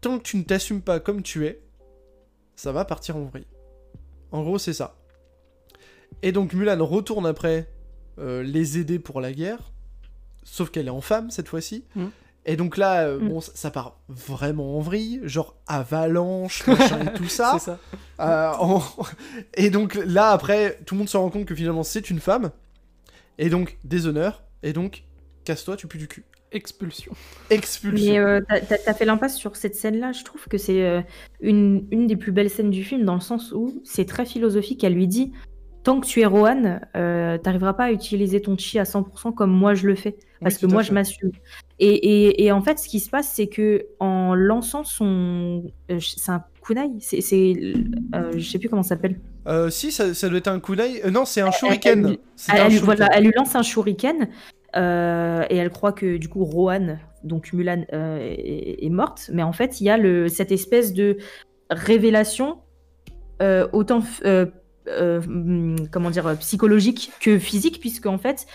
[0.00, 1.60] tant que tu ne t'assumes pas comme tu es,
[2.56, 3.46] ça va partir en vrille.
[4.30, 4.96] En gros, c'est ça.
[6.22, 7.68] Et donc Mulan retourne après
[8.18, 9.72] euh, les aider pour la guerre.
[10.44, 11.84] Sauf qu'elle est en femme cette fois-ci.
[11.96, 12.10] Mhm.
[12.44, 13.28] Et donc là, euh, Mm.
[13.28, 17.52] bon, ça part vraiment en vrille, genre avalanche, machin et tout ça.
[17.58, 17.78] C'est ça.
[18.20, 18.82] Euh, en-
[19.54, 22.50] Et donc là, après, tout le monde se rend compte que finalement c'est une femme.
[23.38, 24.42] Et donc, déshonneur.
[24.62, 25.04] Et donc,
[25.44, 26.24] casse-toi, tu pues du cul.
[26.52, 27.12] Expulsion.
[27.48, 28.12] Expulsion.
[28.12, 30.12] Mais euh, t'as- fait l'impasse sur cette scène-là.
[30.12, 31.00] Je trouve que c'est euh,
[31.40, 34.84] une, une des plus belles scènes du film dans le sens où c'est très philosophique.
[34.84, 35.32] Elle lui dit
[35.84, 39.50] Tant que tu es Rohan, euh, t'arriveras pas à utiliser ton chi à 100% comme
[39.50, 40.16] moi je le fais.
[40.40, 41.32] Parce Oui, que moi je m'assume.
[41.80, 45.64] Et, et, et en fait, ce qui se passe, c'est que en lançant son.
[45.90, 47.20] euh, c'est un kunai C'est.
[47.20, 47.54] c'est,
[48.14, 49.18] euh, je sais plus comment ça s'appelle.
[49.48, 51.02] Euh, si, ça, ça doit être un kunai.
[51.10, 52.16] Non, c'est un elle- shuriken.
[52.36, 52.84] C'est Elle, un shuriken.
[52.84, 54.28] voilà, elle lui lance un shuriken
[54.76, 59.30] euh, et elle croit que du coup Rohan, donc Mulan, euh, est, est morte.
[59.32, 61.18] Mais en fait, il y a le, cette espèce de
[61.70, 62.58] révélation
[63.40, 64.20] euh, autant f-
[64.88, 68.46] euh, hum, comment dire psychologique que physique, puisque en fait,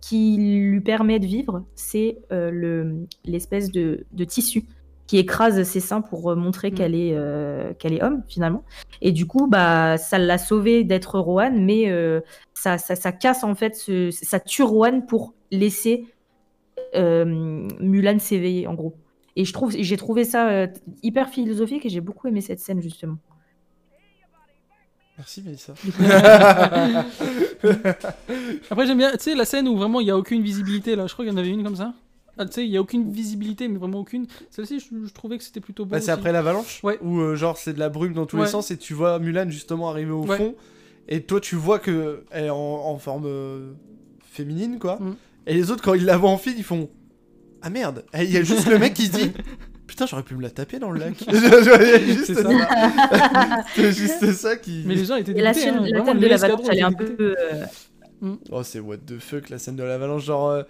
[0.00, 4.64] qui lui permet de vivre, c'est euh, le l'espèce de, de tissu
[5.06, 6.74] qui écrase ses seins pour euh, montrer Mm.
[6.74, 8.64] qu'elle est euh, qu'elle est homme finalement.
[9.02, 11.92] Et du coup, bah ça l'a sauvée d'être Rohan, mais
[12.54, 16.06] ça, ça, ça casse en fait, ce- ça tue Rohan pour laisser
[16.94, 18.94] Mulan s'éveiller en gros.
[19.36, 20.66] Et je trouve, j'ai trouvé ça
[21.02, 23.16] hyper philosophique et j'ai beaucoup aimé cette scène justement.
[25.18, 25.72] Merci, Mélissa.
[28.70, 31.06] Après, j'aime bien, tu sais, la scène où vraiment il y a aucune visibilité là.
[31.06, 31.94] Je crois qu'il y en avait une comme ça.
[32.38, 34.26] Ah, tu sais, il y a aucune visibilité, mais vraiment aucune.
[34.50, 35.92] Celle-ci, je, je trouvais que c'était plutôt beau.
[35.92, 36.98] Bah, c'est après l'avalanche Ouais.
[37.02, 38.48] Où euh, genre c'est de la brume dans tous les Ouais.
[38.48, 40.36] sens et tu vois Mulan justement arriver au Ouais.
[40.36, 40.54] fond.
[41.08, 43.72] Et toi tu vois que elle est en, en forme euh,
[44.20, 44.96] féminine, quoi.
[45.00, 45.16] Mm.
[45.46, 46.90] Et les autres, quand ils la voient en file, ils font
[47.62, 49.32] Ah merde Et Il y a juste le mec qui se dit
[49.86, 51.14] Putain, j'aurais pu me la taper dans le lac.
[52.06, 52.48] Juste C'est ça.
[53.74, 54.82] C'est juste ça qui.
[54.86, 56.82] Mais les gens étaient Et la dégoûtés, scène, hein, la scène de l'avalanche, elle est
[56.82, 57.16] un peu.
[57.20, 57.64] euh,
[58.50, 60.24] Oh, c'est what the fuck la scène de l'avalanche.
[60.24, 60.62] Genre, euh,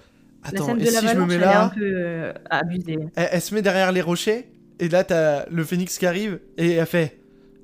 [0.52, 2.32] la attends, scène et de si je me mets elle est un là, peu euh,
[2.50, 2.98] abusée.
[3.16, 4.48] elle, elle se met derrière les rochers,
[4.80, 7.18] et là, t'as le phénix qui arrive, et elle fait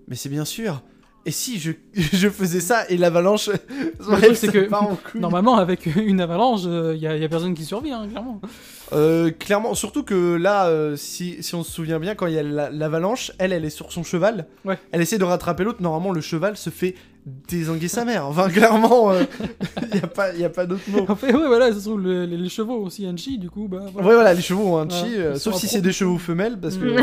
[0.08, 0.82] Mais c'est bien sûr.
[1.24, 3.48] Et si je, je faisais ça et l'avalanche.
[4.00, 4.98] truc, c'est que- en.
[5.14, 8.40] Normalement, avec une avalanche, il y, a y a personne qui survit, hein, clairement.
[8.92, 12.38] Euh, clairement, surtout que là, euh, si, si on se souvient bien, quand il y
[12.38, 14.46] a la- l'avalanche, elle, elle est sur son cheval.
[14.64, 14.78] Ouais.
[14.90, 15.80] Elle essaie de rattraper l'autre.
[15.80, 16.94] Normalement, le cheval se fait
[17.48, 18.26] désinguer sa mère.
[18.26, 21.06] Enfin, clairement, il n'y a pas, y a pas d'autre mot.
[21.08, 23.48] En fait, ouais, voilà, ça se trouve, le- les, les chevaux aussi, un chi, du
[23.48, 24.08] coup, bah voilà.
[24.08, 26.58] Ouais, voilà, les chevaux ont un chi, Ouais, euh, sauf si c'est des chevaux femelles,
[26.61, 26.96] parce que.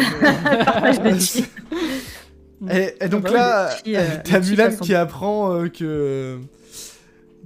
[2.70, 6.40] Et, et donc Ah bah là, chi, euh, t'as Mulan qui apprend euh, que.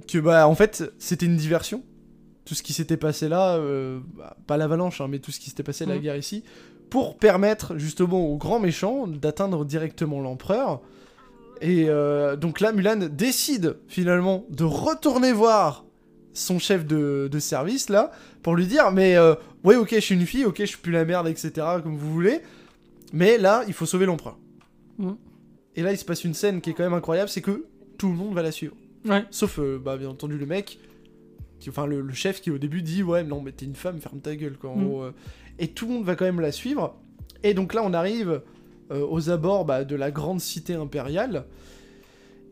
[0.08, 1.82] Que bah, en fait, c'était une diversion.
[2.44, 5.48] Tout ce qui s'était passé là, euh, bah, pas l'avalanche, hein, mais tout ce qui
[5.50, 6.00] s'était passé, la Mhm.
[6.00, 6.44] guerre ici,
[6.90, 10.80] pour permettre justement au grand méchant d'atteindre directement l'empereur.
[11.62, 15.84] Et euh, donc là, Mulan décide finalement de retourner voir
[16.34, 18.10] son chef de, de service là
[18.42, 20.90] pour lui dire mais euh, ouais ok je suis une fille ok je suis plus
[20.90, 22.40] la merde etc comme vous voulez
[23.12, 24.36] mais là il faut sauver l'empereur
[25.76, 27.66] Et là il se passe une scène qui est quand même incroyable c'est que
[27.98, 28.74] tout le monde va la suivre
[29.06, 29.24] Ouais.
[29.30, 30.78] sauf euh, bah bien entendu le mec
[31.60, 33.98] qui, enfin le, le chef qui au début dit ouais non mais t'es une femme
[34.00, 35.12] ferme ta gueule quoi en gros, euh.
[35.58, 36.96] et tout le monde va quand même la suivre
[37.42, 38.40] et donc là on arrive
[38.90, 41.44] euh, aux abords bah, de la grande cité impériale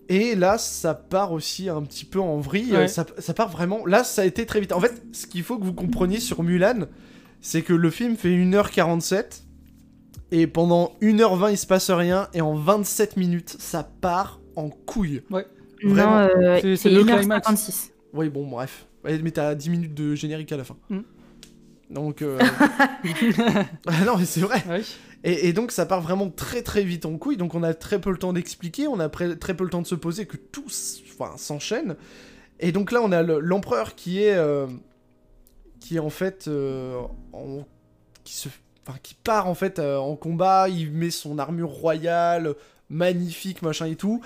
[0.09, 2.73] et là, ça part aussi un petit peu en vrille.
[2.73, 2.89] Ouais.
[2.89, 3.87] Ça, ça part vraiment.
[3.87, 4.73] Là, ça a été très vite.
[4.73, 6.87] En fait, ce qu'il faut que vous compreniez sur Mulan,
[7.41, 9.43] c'est que le film fait 1h47.
[10.33, 12.27] Et pendant 1h20, il se passe rien.
[12.35, 15.23] Et en 27 minutes, ça part en couille.
[15.31, 15.43] Non,
[15.85, 16.19] Vraiment.
[16.19, 17.47] euh, C'est- le climax.
[17.49, 17.91] 1h56.
[18.15, 18.87] Oui, bon, bref.
[19.05, 20.77] Ouais, mais t'as 10 minutes de générique à la fin.
[20.91, 21.01] Mm.
[21.91, 22.23] Donc.
[22.23, 22.95] euh, ah
[24.07, 24.63] non, mais c'est vrai.
[24.69, 24.81] Ouais.
[25.25, 28.01] Et, et donc ça part vraiment très très vite en couille, donc on a très
[28.01, 30.65] peu le temps d'expliquer, on a très peu le temps de se poser, que tout
[30.69, 31.95] s'enchaîne.
[32.59, 34.67] Et donc là on a le- l'empereur qui est euh,
[35.79, 37.01] qui est en fait euh,
[37.33, 37.65] en-
[38.25, 38.49] qui se
[38.87, 42.55] enfin, qui part en fait euh, en combat, il met son armure royale
[42.91, 44.21] magnifique machin et tout.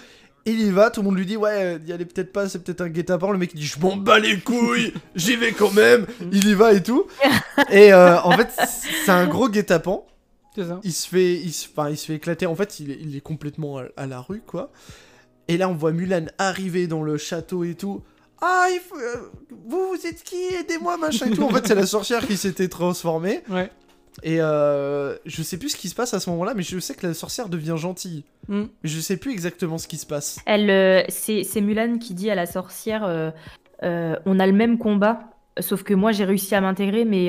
[0.45, 2.49] Et il y va, tout le monde lui dit ouais, il y allait peut-être pas,
[2.49, 3.33] c'est peut-être un guet-apens.
[3.33, 6.07] Le mec il dit je m'en bats les couilles, j'y vais quand même.
[6.33, 7.07] Il y va et tout.
[7.71, 8.49] Et euh, en fait
[9.05, 10.05] c'est un gros guet-apens
[10.55, 10.79] C'est ça.
[10.85, 12.47] il se fait, il se, enfin, il se fait éclater.
[12.47, 14.71] En fait, il est, il est complètement à, à la rue, quoi.
[15.49, 18.03] Et là, on voit Mulan arriver dans le château et tout.
[18.40, 19.31] Ah, il faut, euh,
[19.66, 20.37] vous, vous êtes qui?
[20.55, 21.45] Aidez-moi, machin et tout.
[21.45, 23.42] En fait, c'est la sorcière qui s'était transformée.
[23.49, 23.71] Ouais.
[24.22, 26.94] Et euh, je sais plus ce qui se passe à ce moment-là, mais je sais
[26.94, 28.24] que la sorcière devient gentille.
[28.48, 28.62] Mm.
[28.83, 30.38] Je sais plus exactement ce qui se passe.
[30.46, 33.31] Elle, euh, c'est c'est Mulan qui dit à la sorcière euh,
[33.83, 35.20] euh, On a le même combat,
[35.61, 37.26] sauf que moi j'ai réussi à m'intégrer, mais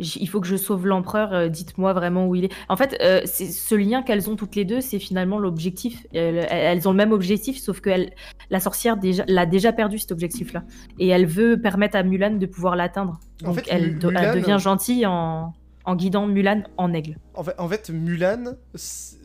[0.00, 1.48] j- il faut que je sauve l'empereur.
[1.48, 2.52] Dites-moi vraiment où il est.
[2.68, 6.04] En fait, c'est ce lien qu'elles ont toutes les deux, c'est finalement l'objectif.
[6.12, 8.12] Elles, elles ont le même objectif, sauf que elle-
[8.50, 10.64] la sorcière déjà l'a déjà perdu cet objectif-là,
[10.98, 13.20] et elle veut permettre à Mulan de pouvoir l'atteindre.
[13.44, 15.52] En Donc fait, elle, devient gentille en,
[15.88, 17.16] en guidant Mulan en aigle.
[17.34, 18.56] En fait, en fait Mulan,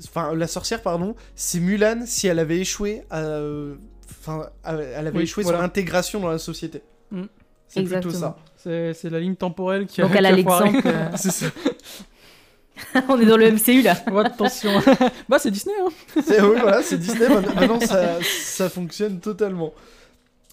[0.08, 3.22] enfin, la sorcière, pardon, c'est Mulan si elle avait échoué à.
[4.10, 5.58] Enfin, elle avait Oui, échoué voilà.
[5.58, 6.82] sur l'intégration dans la société.
[7.12, 7.24] Mm.
[7.68, 8.38] C'est plutôt ça.
[8.56, 10.80] C'est la ligne temporelle qui a, Donc elle a l'exemple.
[10.86, 11.48] euh, C'est ça.
[13.10, 13.96] on est dans le MCU là.
[14.12, 14.72] Oh, attention.
[15.28, 15.92] bah, c'est Disney, hein.
[16.26, 17.28] C'est- oui, voilà, c'est Disney.
[17.28, 19.74] Maintenant, ça, ça fonctionne totalement.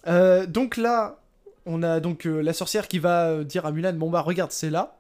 [0.08, 1.18] Euh, donc là,
[1.66, 4.70] on a donc euh, la sorcière qui va dire à Mulan Bon, bah, regarde, c'est
[4.70, 4.96] là.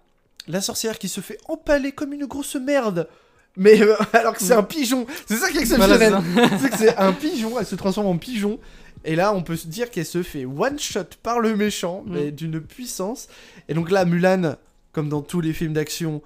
[0.48, 3.08] La sorcière qui se fait empaler comme une grosse merde.
[3.56, 5.06] Mais euh, alors que c'est un pigeon.
[5.26, 6.12] C'est ça qui est exceptionnel.
[6.12, 6.22] ça.
[6.60, 7.58] c'est que c'est un pigeon.
[7.58, 8.58] Elle se transforme en pigeon.
[9.04, 12.12] Et là, on peut se dire qu'elle se fait one shot par le méchant, Mm.
[12.12, 13.28] mais d'une puissance.
[13.68, 14.56] Et donc là, Mulan,
[14.92, 16.22] comme dans tous les films d'action,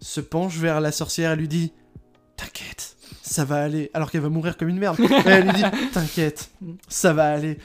[0.00, 1.72] se penche vers la sorcière et lui dit
[2.36, 3.90] T'inquiète, ça va aller.
[3.94, 4.98] Alors qu'elle va mourir comme une merde.
[5.26, 6.72] Elle lui dit T'inquiète, Mm.
[6.88, 7.58] ça va aller.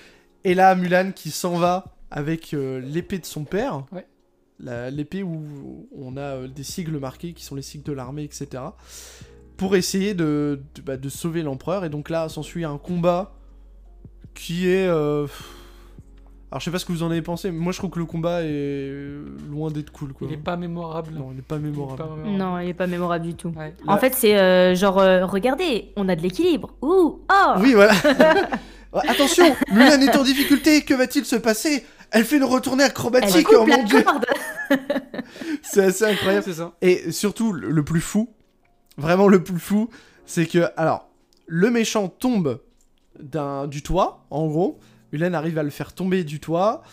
[0.44, 3.84] Et là, Mulan qui s'en va avec euh, l'épée de son père.
[3.92, 4.06] Ouais.
[4.60, 8.64] L'épée où on a euh, des sigles marqués qui sont les sigles de l'armée, etc.
[9.56, 11.86] Pour essayer de, de, bah, de sauver l'empereur.
[11.86, 13.34] Et donc là, s'ensuit un combat
[14.34, 14.88] qui est.
[14.88, 15.28] euh,
[16.52, 18.00] Alors je sais pas ce que vous en avez pensé, mais moi je trouve que
[18.00, 18.90] le combat est
[19.50, 20.14] loin d'être cool.
[20.14, 20.28] Quoi.
[20.30, 21.14] Il est pas mémorable.
[21.14, 21.98] Non, il est pas Il est mémorable.
[21.98, 22.38] pas mémorable.
[22.38, 23.50] Non, il est pas mémorable du tout.
[23.56, 23.74] Ouais.
[23.88, 26.74] En Là- fait, c'est euh, genre, euh, regardez, on a de l'équilibre.
[26.82, 27.94] Ouh, oh Oui, voilà.
[28.94, 31.84] Attention, Mulan est en difficulté, que va-t-il se passer?
[32.12, 34.26] Elle fait une retournée Elle acrobatique, coupe oh la mon dieu corde
[35.62, 36.44] C'est assez incroyable.
[36.46, 36.74] C'est ça.
[36.82, 38.30] Et surtout, le le plus fou,
[38.98, 39.90] vraiment le plus fou,
[40.26, 41.10] c'est que, alors,
[41.48, 42.62] le méchant tombe
[43.20, 44.80] d'un, du toit, en gros.
[45.14, 46.84] Mulan arrive à le faire tomber du toit.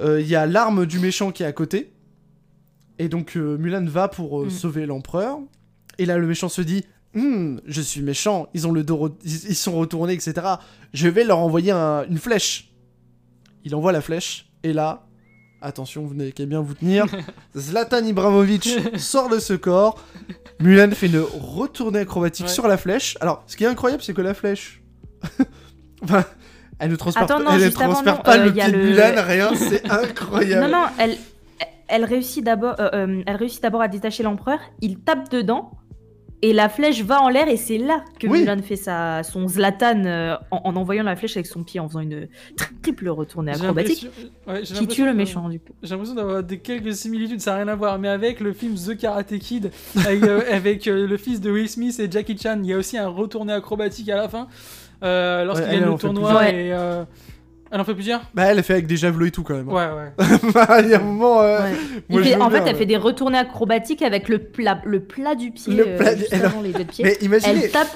[0.00, 1.92] euh, il y a l'arme du méchant qui est à côté.
[3.00, 4.50] Et donc euh, Mulan va pour euh, Mm.
[4.50, 5.38] sauver l'empereur.
[5.98, 9.14] Et là, le méchant se dit Hmm, Je suis méchant, ils, ont le dos re-
[9.24, 10.34] ils, ils sont retournés, etc.
[10.92, 12.72] Je vais leur envoyer un- une flèche.
[13.64, 14.50] Il envoie la flèche.
[14.62, 15.06] Et là,
[15.62, 17.06] attention, vous n'avez qu'à bien vous tenir.
[17.56, 19.98] Zlatan Ibrahimovic sort de ce corps.
[20.60, 22.52] Mulan fait une retournée acrobatique Ouais.
[22.52, 23.16] sur la flèche.
[23.20, 24.82] Alors, ce qui est incroyable, c'est que la flèche.
[26.02, 26.24] enfin,
[26.78, 28.76] elle ne transfère, Attends, non, elle ne avant, transfère non, pas euh, le pied de
[28.76, 30.70] le- Mulan, rien, c'est incroyable.
[30.70, 31.16] Non, non, elle,
[31.88, 35.72] elle réussit d'abord euh, euh, elle réussit d'abord à détacher l'empereur, il tape dedans,
[36.44, 38.40] et la flèche va en l'air, et c'est là que Oui.
[38.40, 41.88] Mulan fait sa, son Zlatan euh, en, en envoyant la flèche avec son pied, en
[41.88, 42.28] faisant une
[42.82, 44.10] triple retournée J'ai acrobatique,
[44.46, 45.72] ouais, qui tue le méchant, du coup.
[45.82, 48.74] J'ai l'impression d'avoir des quelques similitudes, ça n'a rien à voir, mais avec le film
[48.74, 52.58] The Karate Kid, avec, euh, avec, euh, le fils de Will Smith et Jackie Chan,
[52.62, 54.46] il y a aussi un retourné acrobatique à la fin,
[55.02, 56.48] euh, lorsqu'il Ouais, gagne le tournoi.
[56.50, 57.04] Et, euh,
[57.74, 58.22] Elle en fait plusieurs?
[58.34, 59.68] Bah, elle fait avec des javelots et tout quand même.
[59.68, 60.12] Ouais, ouais.
[60.84, 61.40] il y a un moment.
[61.42, 61.72] euh, Ouais.
[62.08, 62.74] moi, fait- en fait, elle ouais.
[62.74, 66.22] fait des retournées acrobatiques avec le plat, le plat du pied, Le euh, plat du-
[66.30, 67.04] elle- avant les deux pieds.
[67.04, 67.88] Mais imaginez, Elle tape,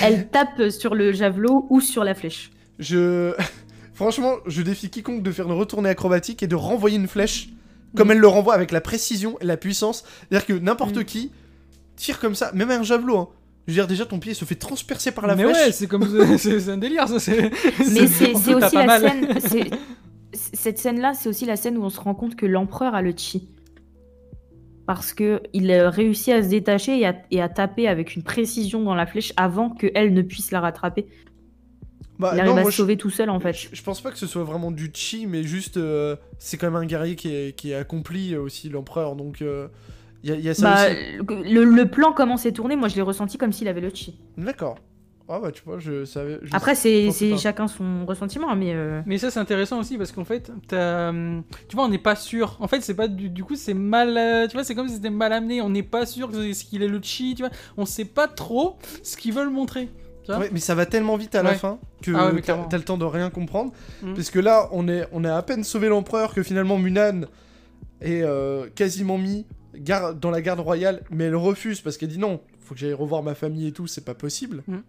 [0.00, 2.52] elle tape sur le javelot ou sur la flèche.
[2.78, 3.32] je.
[3.92, 7.48] Franchement, je défie quiconque de faire une retournée acrobatique et de renvoyer une flèche
[7.96, 8.12] comme Mm.
[8.12, 10.04] elle le renvoie avec la précision et la puissance.
[10.28, 11.04] C'est-à-dire que n'importe Mm.
[11.04, 11.30] qui
[11.96, 13.18] tire comme ça, même un javelot.
[13.18, 13.28] hein.
[13.66, 15.56] Je veux dire, déjà ton pied se fait transpercer par la mais flèche.
[15.66, 16.06] ouais, c'est comme
[16.38, 17.18] c'est un délire ça.
[17.18, 19.00] c'est- Mais c'est aussi la mal.
[19.40, 19.70] scène.
[20.32, 23.12] Cette scène-là, c'est aussi la scène où on se rend compte que l'empereur a le
[23.16, 23.48] chi.
[24.86, 28.22] Parce que il a réussi à se détacher et à, et à taper avec une
[28.22, 31.06] précision dans la flèche avant qu'elle ne puisse la rattraper.
[32.18, 33.54] Bah, il non, arrive à moi, se je- sauver tout seul en fait.
[33.54, 36.66] Je, je pense pas que ce soit vraiment du chi, mais juste euh, c'est quand
[36.70, 39.16] même un guerrier qui est, qui est accompli euh, aussi, l'empereur.
[39.16, 39.46] Donc il
[40.24, 41.52] y, a- y a ça Bah, aussi.
[41.52, 44.18] le, le plan comment c'est tourné, moi je l'ai ressenti comme s'il avait le chi.
[44.36, 44.76] D'accord.
[45.26, 46.38] Ah bah tu vois, je savais.
[46.42, 50.12] je Après, c'est chacun son ressentiment, hein, mais euh, Mais ça c'est intéressant aussi parce
[50.12, 52.58] qu'en fait, tu vois, on n'est pas sûr.
[52.60, 54.96] En fait, c'est pas du, du coup, c'est mal, euh, tu vois, c'est comme si
[54.96, 55.62] c'était mal amené.
[55.62, 57.50] On n'est pas sûr qu'il est le chi, tu vois.
[57.78, 59.88] On sait pas trop ce qu'ils veulent montrer.
[60.28, 61.56] Ouais, mais ça va tellement vite à la Ouais.
[61.56, 63.72] fin que Ah ouais, t'as le temps de rien comprendre.
[64.02, 64.14] Mhm.
[64.14, 67.22] Parce que là, on, est, on a à peine sauvé l'empereur que finalement Munan
[68.02, 69.46] est euh, quasiment mis
[70.20, 73.22] dans la garde royale, mais elle refuse parce qu'elle dit non, faut que j'aille revoir
[73.22, 74.62] ma famille et tout, c'est pas possible.
[74.66, 74.82] Mhm.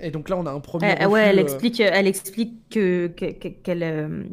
[0.00, 0.94] Et donc là, on a un premier.
[1.00, 4.24] Eh, ouais, elle euh, explique, elle explique que que- que- qu'elle euh,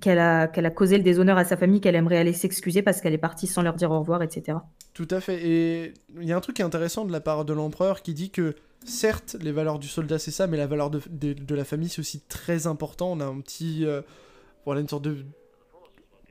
[0.00, 3.00] qu'elle a qu'elle a causé le déshonneur à sa famille, qu'elle aimerait aller s'excuser parce
[3.00, 4.58] qu'elle est partie sans leur dire au revoir, etc.
[4.92, 5.40] Tout à fait.
[5.46, 8.54] Et il y a un truc intéressant de la part de l'empereur qui dit que
[8.84, 11.88] certes, les valeurs du soldat c'est ça, mais la valeur de, de- de la famille
[11.88, 13.12] c'est aussi très important.
[13.12, 13.86] On a un petit.
[13.86, 14.02] euh,
[14.66, 15.16] voilà, une sorte de.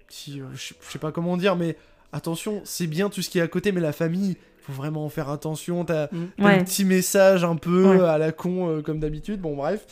[0.07, 0.39] Petit.
[0.41, 1.75] euh, je sais pas comment dire, mais
[2.13, 5.09] attention, c'est bien tout ce qui est à côté, mais la famille, faut vraiment en
[5.09, 5.85] faire attention.
[5.85, 6.43] T'as Mm.
[6.43, 6.57] Ouais.
[6.59, 8.07] le petit message un peu Ouais.
[8.07, 9.41] à la con euh, comme d'habitude.
[9.41, 9.85] Bon, bref.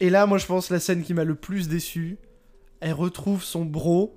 [0.00, 2.18] Et là, moi je pense la scène qui m'a le plus déçu,
[2.80, 4.14] elle retrouve son bro.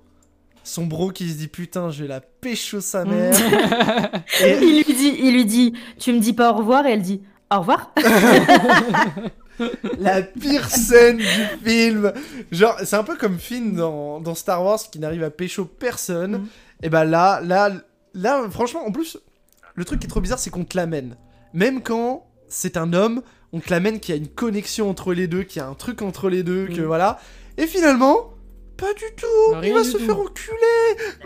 [0.66, 3.10] Son bro qui se dit putain, je vais la pécho sa Mm.
[3.10, 3.34] mère.
[4.44, 7.02] Et- Il lui dit, il lui dit, tu me dis pas au revoir et elle
[7.02, 7.92] dit au revoir.
[10.00, 12.14] la pire scène du film.
[12.52, 16.32] Genre, c'est un peu comme Finn dans, dans Star Wars qui n'arrive à pécho personne.
[16.32, 16.48] Mhm.
[16.84, 17.72] Et bah là, là,
[18.14, 19.18] là, franchement, en plus,
[19.76, 21.18] le truc qui est trop bizarre, c'est qu'on te l'amène.
[21.54, 23.22] Même quand c'est un homme,
[23.54, 25.74] on te l'amène qu'il y a une connexion entre les deux, qu'il y a un
[25.74, 26.86] truc entre les deux, que Mhm.
[26.86, 27.20] voilà.
[27.58, 28.32] Et finalement,
[28.78, 29.54] pas du tout.
[29.56, 30.06] Rien il va se tout.
[30.06, 30.56] faire enculer.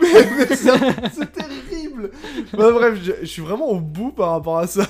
[0.00, 2.10] Mais, mais c'est terrible.
[2.52, 4.86] Bah, bref, je, je suis vraiment au bout par rapport à ça.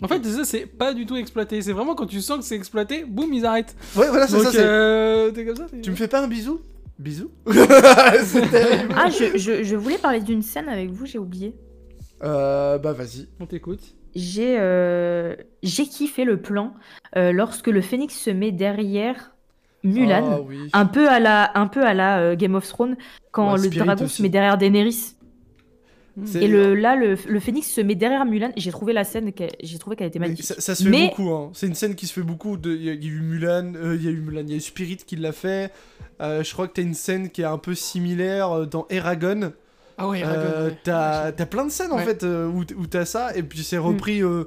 [0.00, 1.62] En fait, ça c'est pas du tout exploité.
[1.62, 3.74] C'est vraiment quand tu sens que c'est exploité, boum, ils arrêtent.
[3.96, 4.50] Ouais, voilà, c'est ça.
[4.52, 5.66] c'est- euh, comme ça.
[5.82, 6.60] Tu me fais pas un bisou?
[6.98, 7.30] Bisou
[8.24, 8.94] C'est terrible.
[8.96, 11.54] Ah, je, je, je voulais parler d'une scène avec vous, j'ai oublié.
[12.22, 13.28] Euh, bah vas-y.
[13.40, 13.80] On t'écoute.
[14.14, 16.74] J'ai euh, j'ai kiffé le plan
[17.16, 19.34] euh, lorsque le phénix se met derrière
[19.82, 20.28] Mulan.
[20.30, 20.68] Ah oui.
[20.74, 22.96] Un peu à la, un peu à la euh, Game of Thrones,
[23.32, 24.16] quand Ouais, le Spirit dragon aussi.
[24.18, 25.16] se met derrière Daenerys.
[26.34, 28.50] Et le, là, le, le phénix se met derrière Mulan.
[28.56, 30.44] J'ai trouvé la scène, j'ai trouvé qu'elle était magnifique.
[30.44, 31.50] ça, ça se fait Mais- beaucoup, hein.
[31.54, 32.56] c'est une scène qui se fait beaucoup.
[32.58, 34.40] de- Il y, a il y a eu Mulan, euh, il y a eu Mulan,
[34.42, 35.72] il y a eu Spirit qui l'a fait.
[36.20, 39.52] Euh, je crois que t'as une scène qui est un peu similaire euh, dans Eragon.
[39.96, 40.78] Ah ouais, Euh, Eragon, ouais.
[40.84, 42.04] t'as t'as plein de scènes en Ouais.
[42.04, 43.62] fait euh, où, t'as ça, et puis Mm.
[43.62, 44.44] c'est repris euh,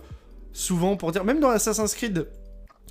[0.54, 1.24] souvent pour dire.
[1.26, 2.28] Même dans Assassin's Creed,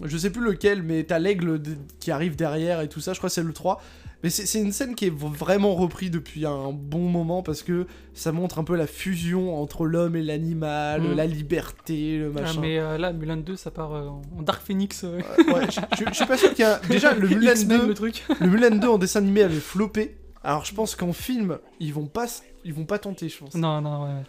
[0.03, 1.61] je sais plus lequel, mais t'as l'aigle
[2.01, 3.80] qui arrive derrière et tout ça, je crois que c'est le 3.
[4.22, 8.32] Mais c'est une scène qui est vraiment repris depuis un bon moment parce que ça
[8.32, 11.12] montre un peu la fusion entre l'homme et l'animal, Mm.
[11.14, 12.61] la liberté, le Ah, machin.
[12.62, 15.05] mais euh, là, Mulan 2, ça part euh, en Dark Phoenix.
[15.05, 15.18] euh,
[15.53, 16.80] ouais, je, suis pas sûr qu'il y a.
[16.88, 18.24] Déjà, le Mulan, X-Men, 2, le truc.
[18.40, 20.16] le Mulan 2 en dessin animé avait floppé.
[20.42, 22.24] Alors je pense qu'en film, ils vont pas,
[22.64, 23.55] ils vont pas tenter, je pense.
[23.55, 24.22] Non, non, ouais.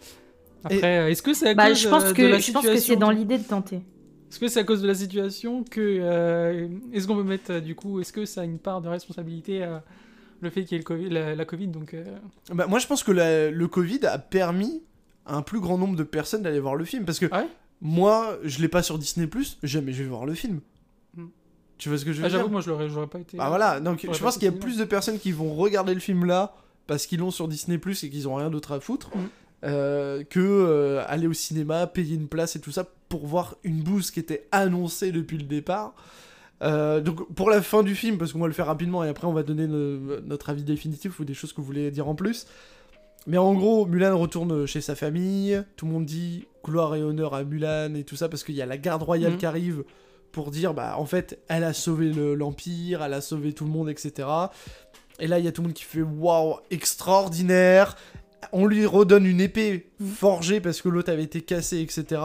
[0.65, 2.77] Après, est-ce que c'est à Bah, cause je pense de que, la je pense que
[2.77, 3.79] c'est dans l'idée de tenter.
[4.29, 5.79] Est-ce que c'est à cause de la situation que.
[5.81, 7.99] euh, est-ce qu'on peut mettre euh, du coup.
[7.99, 9.77] Est-ce que ça a une part de responsabilité euh,
[10.41, 11.93] le fait qu'il y ait le Covid- la, la Covid, donc.
[11.93, 12.03] euh,
[12.53, 14.81] Bah, moi, je pense que la- le Covid a permis
[15.25, 17.05] à un plus grand nombre de personnes d'aller voir le film.
[17.05, 17.47] Parce que Ah ouais
[17.81, 19.29] moi, je l'ai pas sur Disney,
[19.61, 20.61] jamais je vais voir le film.
[21.15, 21.25] Hmm.
[21.77, 23.37] Tu vois ce que je veux Ah, dire j'avoue, moi je l'aurais, j'aurais pas été.
[23.37, 25.99] Bah voilà, donc je pense qu'il y a plus de personnes qui vont regarder le
[25.99, 26.55] film là
[26.87, 29.19] parce qu'ils l'ont sur Disney Plus et qu'ils ont rien d'autre à foutre Mm.
[29.63, 33.81] Euh, que euh, aller au cinéma, payer une place et tout ça pour voir une
[33.81, 35.93] bouse qui était annoncée depuis le départ.
[36.63, 39.27] Euh, donc pour la fin du film, parce qu'on va le faire rapidement et après
[39.27, 42.15] on va donner no- notre avis définitif ou des choses que vous voulez dire en
[42.15, 42.47] plus.
[43.27, 47.33] Mais en gros, Mulan retourne chez sa famille, tout le monde dit gloire et honneur
[47.33, 49.37] à Mulan et tout ça parce qu'il y a la garde royale Mhm.
[49.39, 49.83] qui arrive
[50.31, 53.71] pour dire bah en fait elle a sauvé le- l'empire, elle a sauvé tout le
[53.71, 54.27] monde etc.
[55.19, 57.95] Et là il y a tout le monde qui fait waouh extraordinaire.
[58.51, 60.07] On lui redonne une épée Mhm.
[60.07, 62.21] forgée parce que l'autre avait été cassé etc.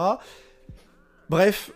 [1.29, 1.71] Bref,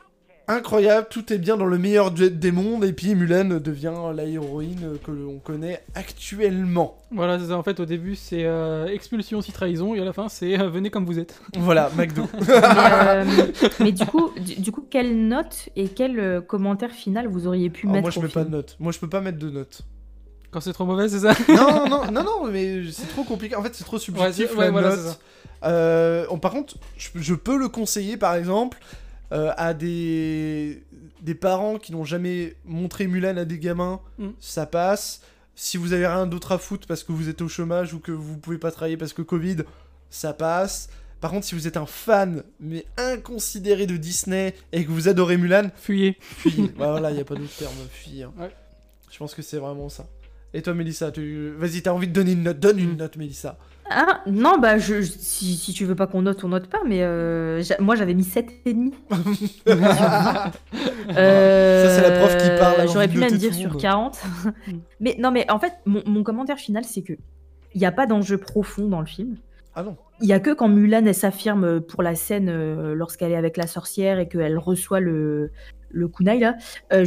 [0.47, 4.97] incroyable, tout est bien dans le meilleur des mondes et puis Mulan devient la héroïne
[5.03, 6.97] que l'on connaît actuellement.
[7.11, 7.57] Voilà, c'est ça.
[7.57, 10.67] En fait, au début, c'est euh, expulsion si trahison, et à la fin, c'est euh,
[10.69, 11.41] venez comme vous êtes.
[11.57, 12.23] Voilà, McDo.
[12.39, 13.25] Mais, euh,
[13.79, 17.87] mais du coup, du, du coup, quelle note et quel commentaire final vous auriez pu
[17.87, 18.75] Oh, mettre moi je mets pas de note.
[18.79, 19.81] Moi je peux pas mettre de note.
[20.55, 23.57] Quand c'est trop mauvais, c'est ça non, non, non, non, mais c'est trop compliqué.
[23.57, 24.99] En fait, c'est trop subjectif Ouais, c'est- ouais, la voilà, note.
[24.99, 25.19] c'est ça.
[25.69, 28.77] Euh, on- par contre, je, je peux le conseiller, par exemple,
[29.33, 30.81] euh, à des,
[31.21, 33.99] des parents qui n'ont jamais montré Mulan à des gamins.
[34.17, 34.29] Mm.
[34.39, 35.19] Ça passe.
[35.55, 38.13] Si vous avez rien d'autre à foutre parce que vous êtes au chômage ou que
[38.13, 39.57] vous pouvez pas travailler parce que Covid,
[40.09, 40.87] ça passe.
[41.19, 45.35] Par contre, si vous êtes un fan, mais inconsidéré de Disney et que vous adorez
[45.35, 46.15] Mulan, Fuyez.
[46.21, 46.71] fuyez.
[46.77, 47.73] Voilà, il y a pas d'autre terme.
[48.39, 48.51] Ouais.
[49.11, 50.05] Je pense que c'est vraiment ça.
[50.55, 51.51] Et toi, Mélissa, tu...
[51.57, 52.97] vas-y, t'as envie de donner une note Donne une Mm.
[52.97, 53.57] note, Mélissa.
[53.89, 57.03] Ah, non, bah, je, si, si tu veux pas qu'on note, on note pas, mais
[57.03, 58.93] euh, moi j'avais mis 7,5.
[61.17, 63.81] Euh, Ça, c'est la prof qui parle, J'aurais pu même dire sur monde.
[63.81, 64.19] 40.
[64.99, 67.13] mais non, mais en fait, mon, mon commentaire final, c'est que
[67.73, 69.35] il n'y a pas d'enjeu profond dans le film.
[69.75, 69.97] Ah non.
[70.21, 73.57] Il y a que quand Mulan elle s'affirme pour la scène euh, lorsqu'elle est avec
[73.57, 75.51] la sorcière et qu'elle reçoit le
[75.95, 76.55] le kunai là.
[76.93, 77.05] Euh,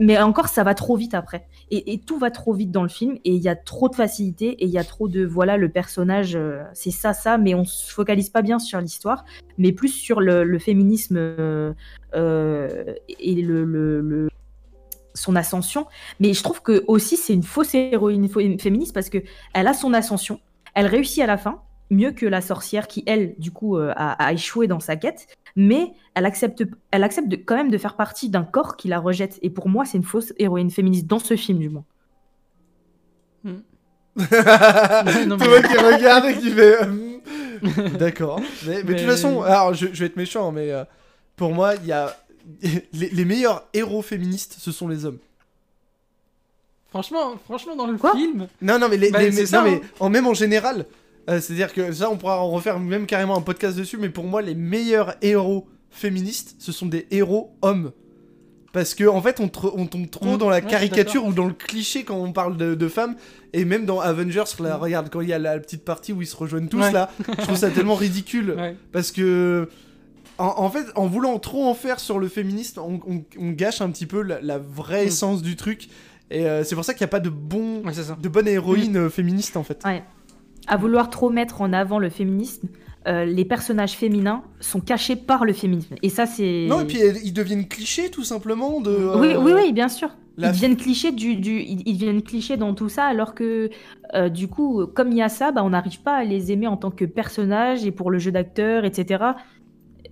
[0.00, 1.46] Mais encore ça va trop vite après.
[1.70, 4.50] Et, tout va trop vite dans le film et il y a trop de facilité
[4.50, 7.64] et il y a trop de voilà le personnage euh, c'est ça ça mais on
[7.64, 9.24] se focalise pas bien sur l'histoire
[9.58, 11.72] mais plus sur le, féminisme euh,
[12.14, 14.28] et le,
[15.14, 15.86] son ascension.
[16.20, 19.18] Mais je trouve que aussi c'est une fausse héroïne féministe parce que
[19.54, 20.40] elle a son ascension,
[20.74, 24.12] elle réussit à la fin, mieux que la sorcière qui elle du coup euh, a,
[24.24, 27.94] a échoué dans sa quête, mais elle accepte, elle accepte de- quand même de faire
[27.96, 29.38] partie d'un corps qui la rejette.
[29.42, 31.84] Et pour moi c'est une fausse héroïne féministe dans ce film du moins.
[33.44, 33.62] non,
[34.16, 36.82] mais- Thomas qui regarde et qui fait.
[36.82, 37.18] euh,
[37.98, 38.40] D'accord.
[38.66, 40.84] Mais, mais de toute Mais- façon, alors je, je vais être méchant, mais euh,
[41.36, 42.16] pour moi, il y a.
[42.62, 45.18] Les, les meilleurs héros féministes, ce sont les hommes.
[46.90, 48.12] Franchement, franchement, dans le Quoi?
[48.14, 48.46] film.
[48.62, 49.80] Non, non, mais, les, Bah, les- non, ça, mais hein.
[49.98, 50.86] en, même en général,
[51.28, 54.24] euh, c'est-à-dire que ça, on pourra en refaire même carrément un podcast dessus, mais pour
[54.24, 57.92] moi, les meilleurs héros féministes, ce sont des héros hommes.
[58.72, 61.54] Parce que en fait, on, tombe trop Mm, dans la ouais, caricature ou dans le
[61.54, 63.16] cliché quand on parle de, de femmes.
[63.54, 66.26] Et même dans Avengers, là, regarde, quand il y a la petite partie où ils
[66.26, 66.92] se rejoignent tous, Ouais.
[66.92, 68.50] là, je trouve ça tellement ridicule.
[68.50, 68.76] Ouais.
[68.92, 69.70] Parce que,
[70.36, 73.80] en, en fait, en voulant trop en faire sur le féministe, on, on- on gâche
[73.80, 75.08] un petit peu la, la vraie Mm.
[75.08, 75.88] essence du truc.
[76.30, 77.82] Et euh, c'est pour ça qu'il n'y a pas de, bon,
[78.20, 79.80] de bonne héroïne euh, féministe, en fait.
[80.66, 82.68] À vouloir trop mettre en avant le féminisme,
[83.06, 85.94] euh, les personnages féminins sont cachés par le féminisme.
[86.02, 86.66] Et ça c'est.
[86.68, 88.90] Non, et puis ils deviennent clichés, tout simplement, de...
[88.90, 90.10] Oui, euh, oui, oui, bien sûr.
[90.36, 93.70] la- Ils deviennent clichés du, du, ils deviennent clichés dans tout ça, alors que
[94.14, 96.66] euh, du coup, comme il y a ça, bah, on n'arrive pas à les aimer
[96.66, 99.24] en tant que personnages et pour le jeu d'acteur, etc.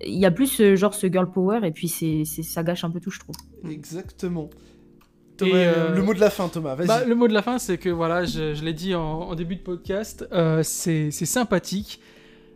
[0.07, 2.85] Il y a plus ce genre ce girl power et puis c'est, c'est- ça gâche
[2.85, 3.35] un peu tout, je trouve.
[3.69, 4.51] Exactement.
[5.37, 6.87] Thomas, Et, euh, le mot de la fin, Thomas, vas-y.
[6.87, 9.35] Bah, le mot de la fin, c'est que voilà, je, je l'ai dit en, en
[9.35, 12.01] début de podcast, euh, c'est c'est sympathique,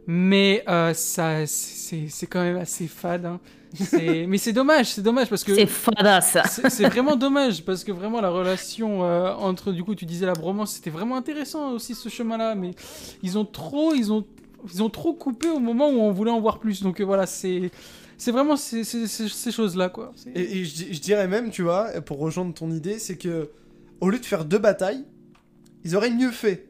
[0.06, 3.26] mais euh, ça, c'est c'est quand même assez fade.
[3.26, 3.40] hein.
[3.74, 6.44] C'est- mais c'est dommage, c'est dommage parce que C'est fada ça.
[6.44, 10.24] c'est c'est vraiment dommage parce que vraiment la relation euh, entre du coup tu disais
[10.24, 12.70] la bromance c'était vraiment intéressant aussi ce chemin-là, mais
[13.22, 14.24] ils ont trop, ils ont,
[14.72, 16.82] ils ont trop coupé au moment où on voulait en voir plus.
[16.82, 17.70] Donc euh, voilà, c'est
[18.18, 20.12] c'est vraiment ces, ces- ces- ces choses-là quoi.
[20.34, 23.48] Et, et je, di- je dirais même, tu vois, pour rejoindre ton idée, c'est que
[24.00, 25.04] au lieu de faire deux batailles,
[25.84, 26.66] ils auraient mieux fait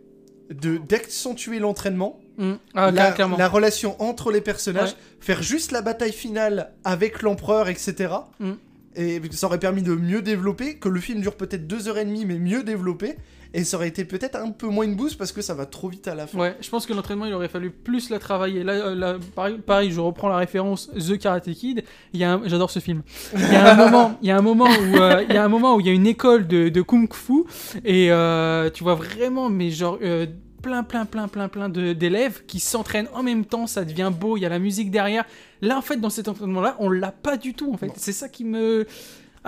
[0.50, 2.52] de d'accentuer l'entraînement, Mm.
[2.74, 4.96] Ah, la, relation entre les personnages, Ouais.
[5.18, 8.14] faire juste la bataille finale avec l'empereur, etc.
[8.38, 8.52] Mm.
[8.94, 12.04] Et ça aurait permis de mieux développer, que le film dure peut-être deux heures et
[12.04, 13.16] demie, mais mieux développé.
[13.54, 15.88] Et ça aurait été peut-être un peu moins une boost parce que ça va trop
[15.88, 16.38] vite à la fin.
[16.38, 18.62] Ouais, je pense que l'entraînement il aurait fallu plus la travailler.
[18.64, 21.84] Là, euh, là, pareil, pareil, je reprends la référence The Karate Kid.
[22.12, 23.02] Il y a un- j'adore ce film.
[23.34, 25.44] Il y a un moment, il y a un moment où euh, il y a
[25.44, 27.44] un moment où il y a une école de, de kung fu
[27.84, 30.26] et euh, tu vois vraiment, mais genre euh,
[30.62, 33.66] plein, plein, plein, plein, plein d'élèves qui s'entraînent en même temps.
[33.66, 34.36] Ça devient beau.
[34.36, 35.24] Il y a la musique derrière.
[35.62, 37.72] Là, en fait, dans cet entraînement-là, on l'a pas du tout.
[37.72, 38.84] En fait, c'est ça qui me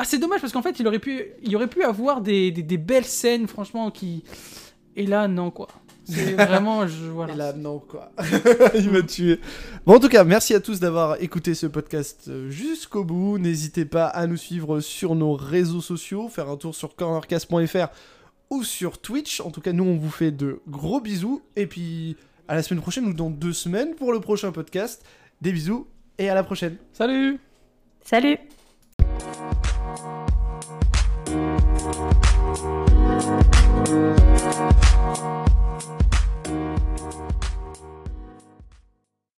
[0.01, 2.63] ah, c'est dommage parce qu'en fait, il aurait pu, il aurait pu avoir des, des,
[2.63, 4.25] des belles scènes, franchement, qui.
[4.97, 5.69] Et là, non, quoi.
[6.07, 6.87] C'est vraiment.
[6.87, 7.35] Je, voilà.
[7.35, 8.11] Et là, non, quoi.
[8.75, 9.41] Il m'a tué.
[9.85, 13.37] Bon, en tout cas, merci à tous d'avoir écouté ce podcast euh, jusqu'au bout.
[13.37, 17.89] N'hésitez pas à nous suivre sur nos réseaux sociaux, faire un tour sur cornercast.fr
[18.49, 19.43] ou sur Twitch.
[19.43, 21.43] En tout cas, nous, on vous fait de gros bisous.
[21.57, 22.17] Et puis,
[22.49, 25.05] à la semaine prochaine ou dans deux semaines pour le prochain podcast.
[25.43, 25.87] Des bisous
[26.17, 26.77] et à la prochaine.
[26.95, 27.39] Salut
[28.03, 28.39] Salut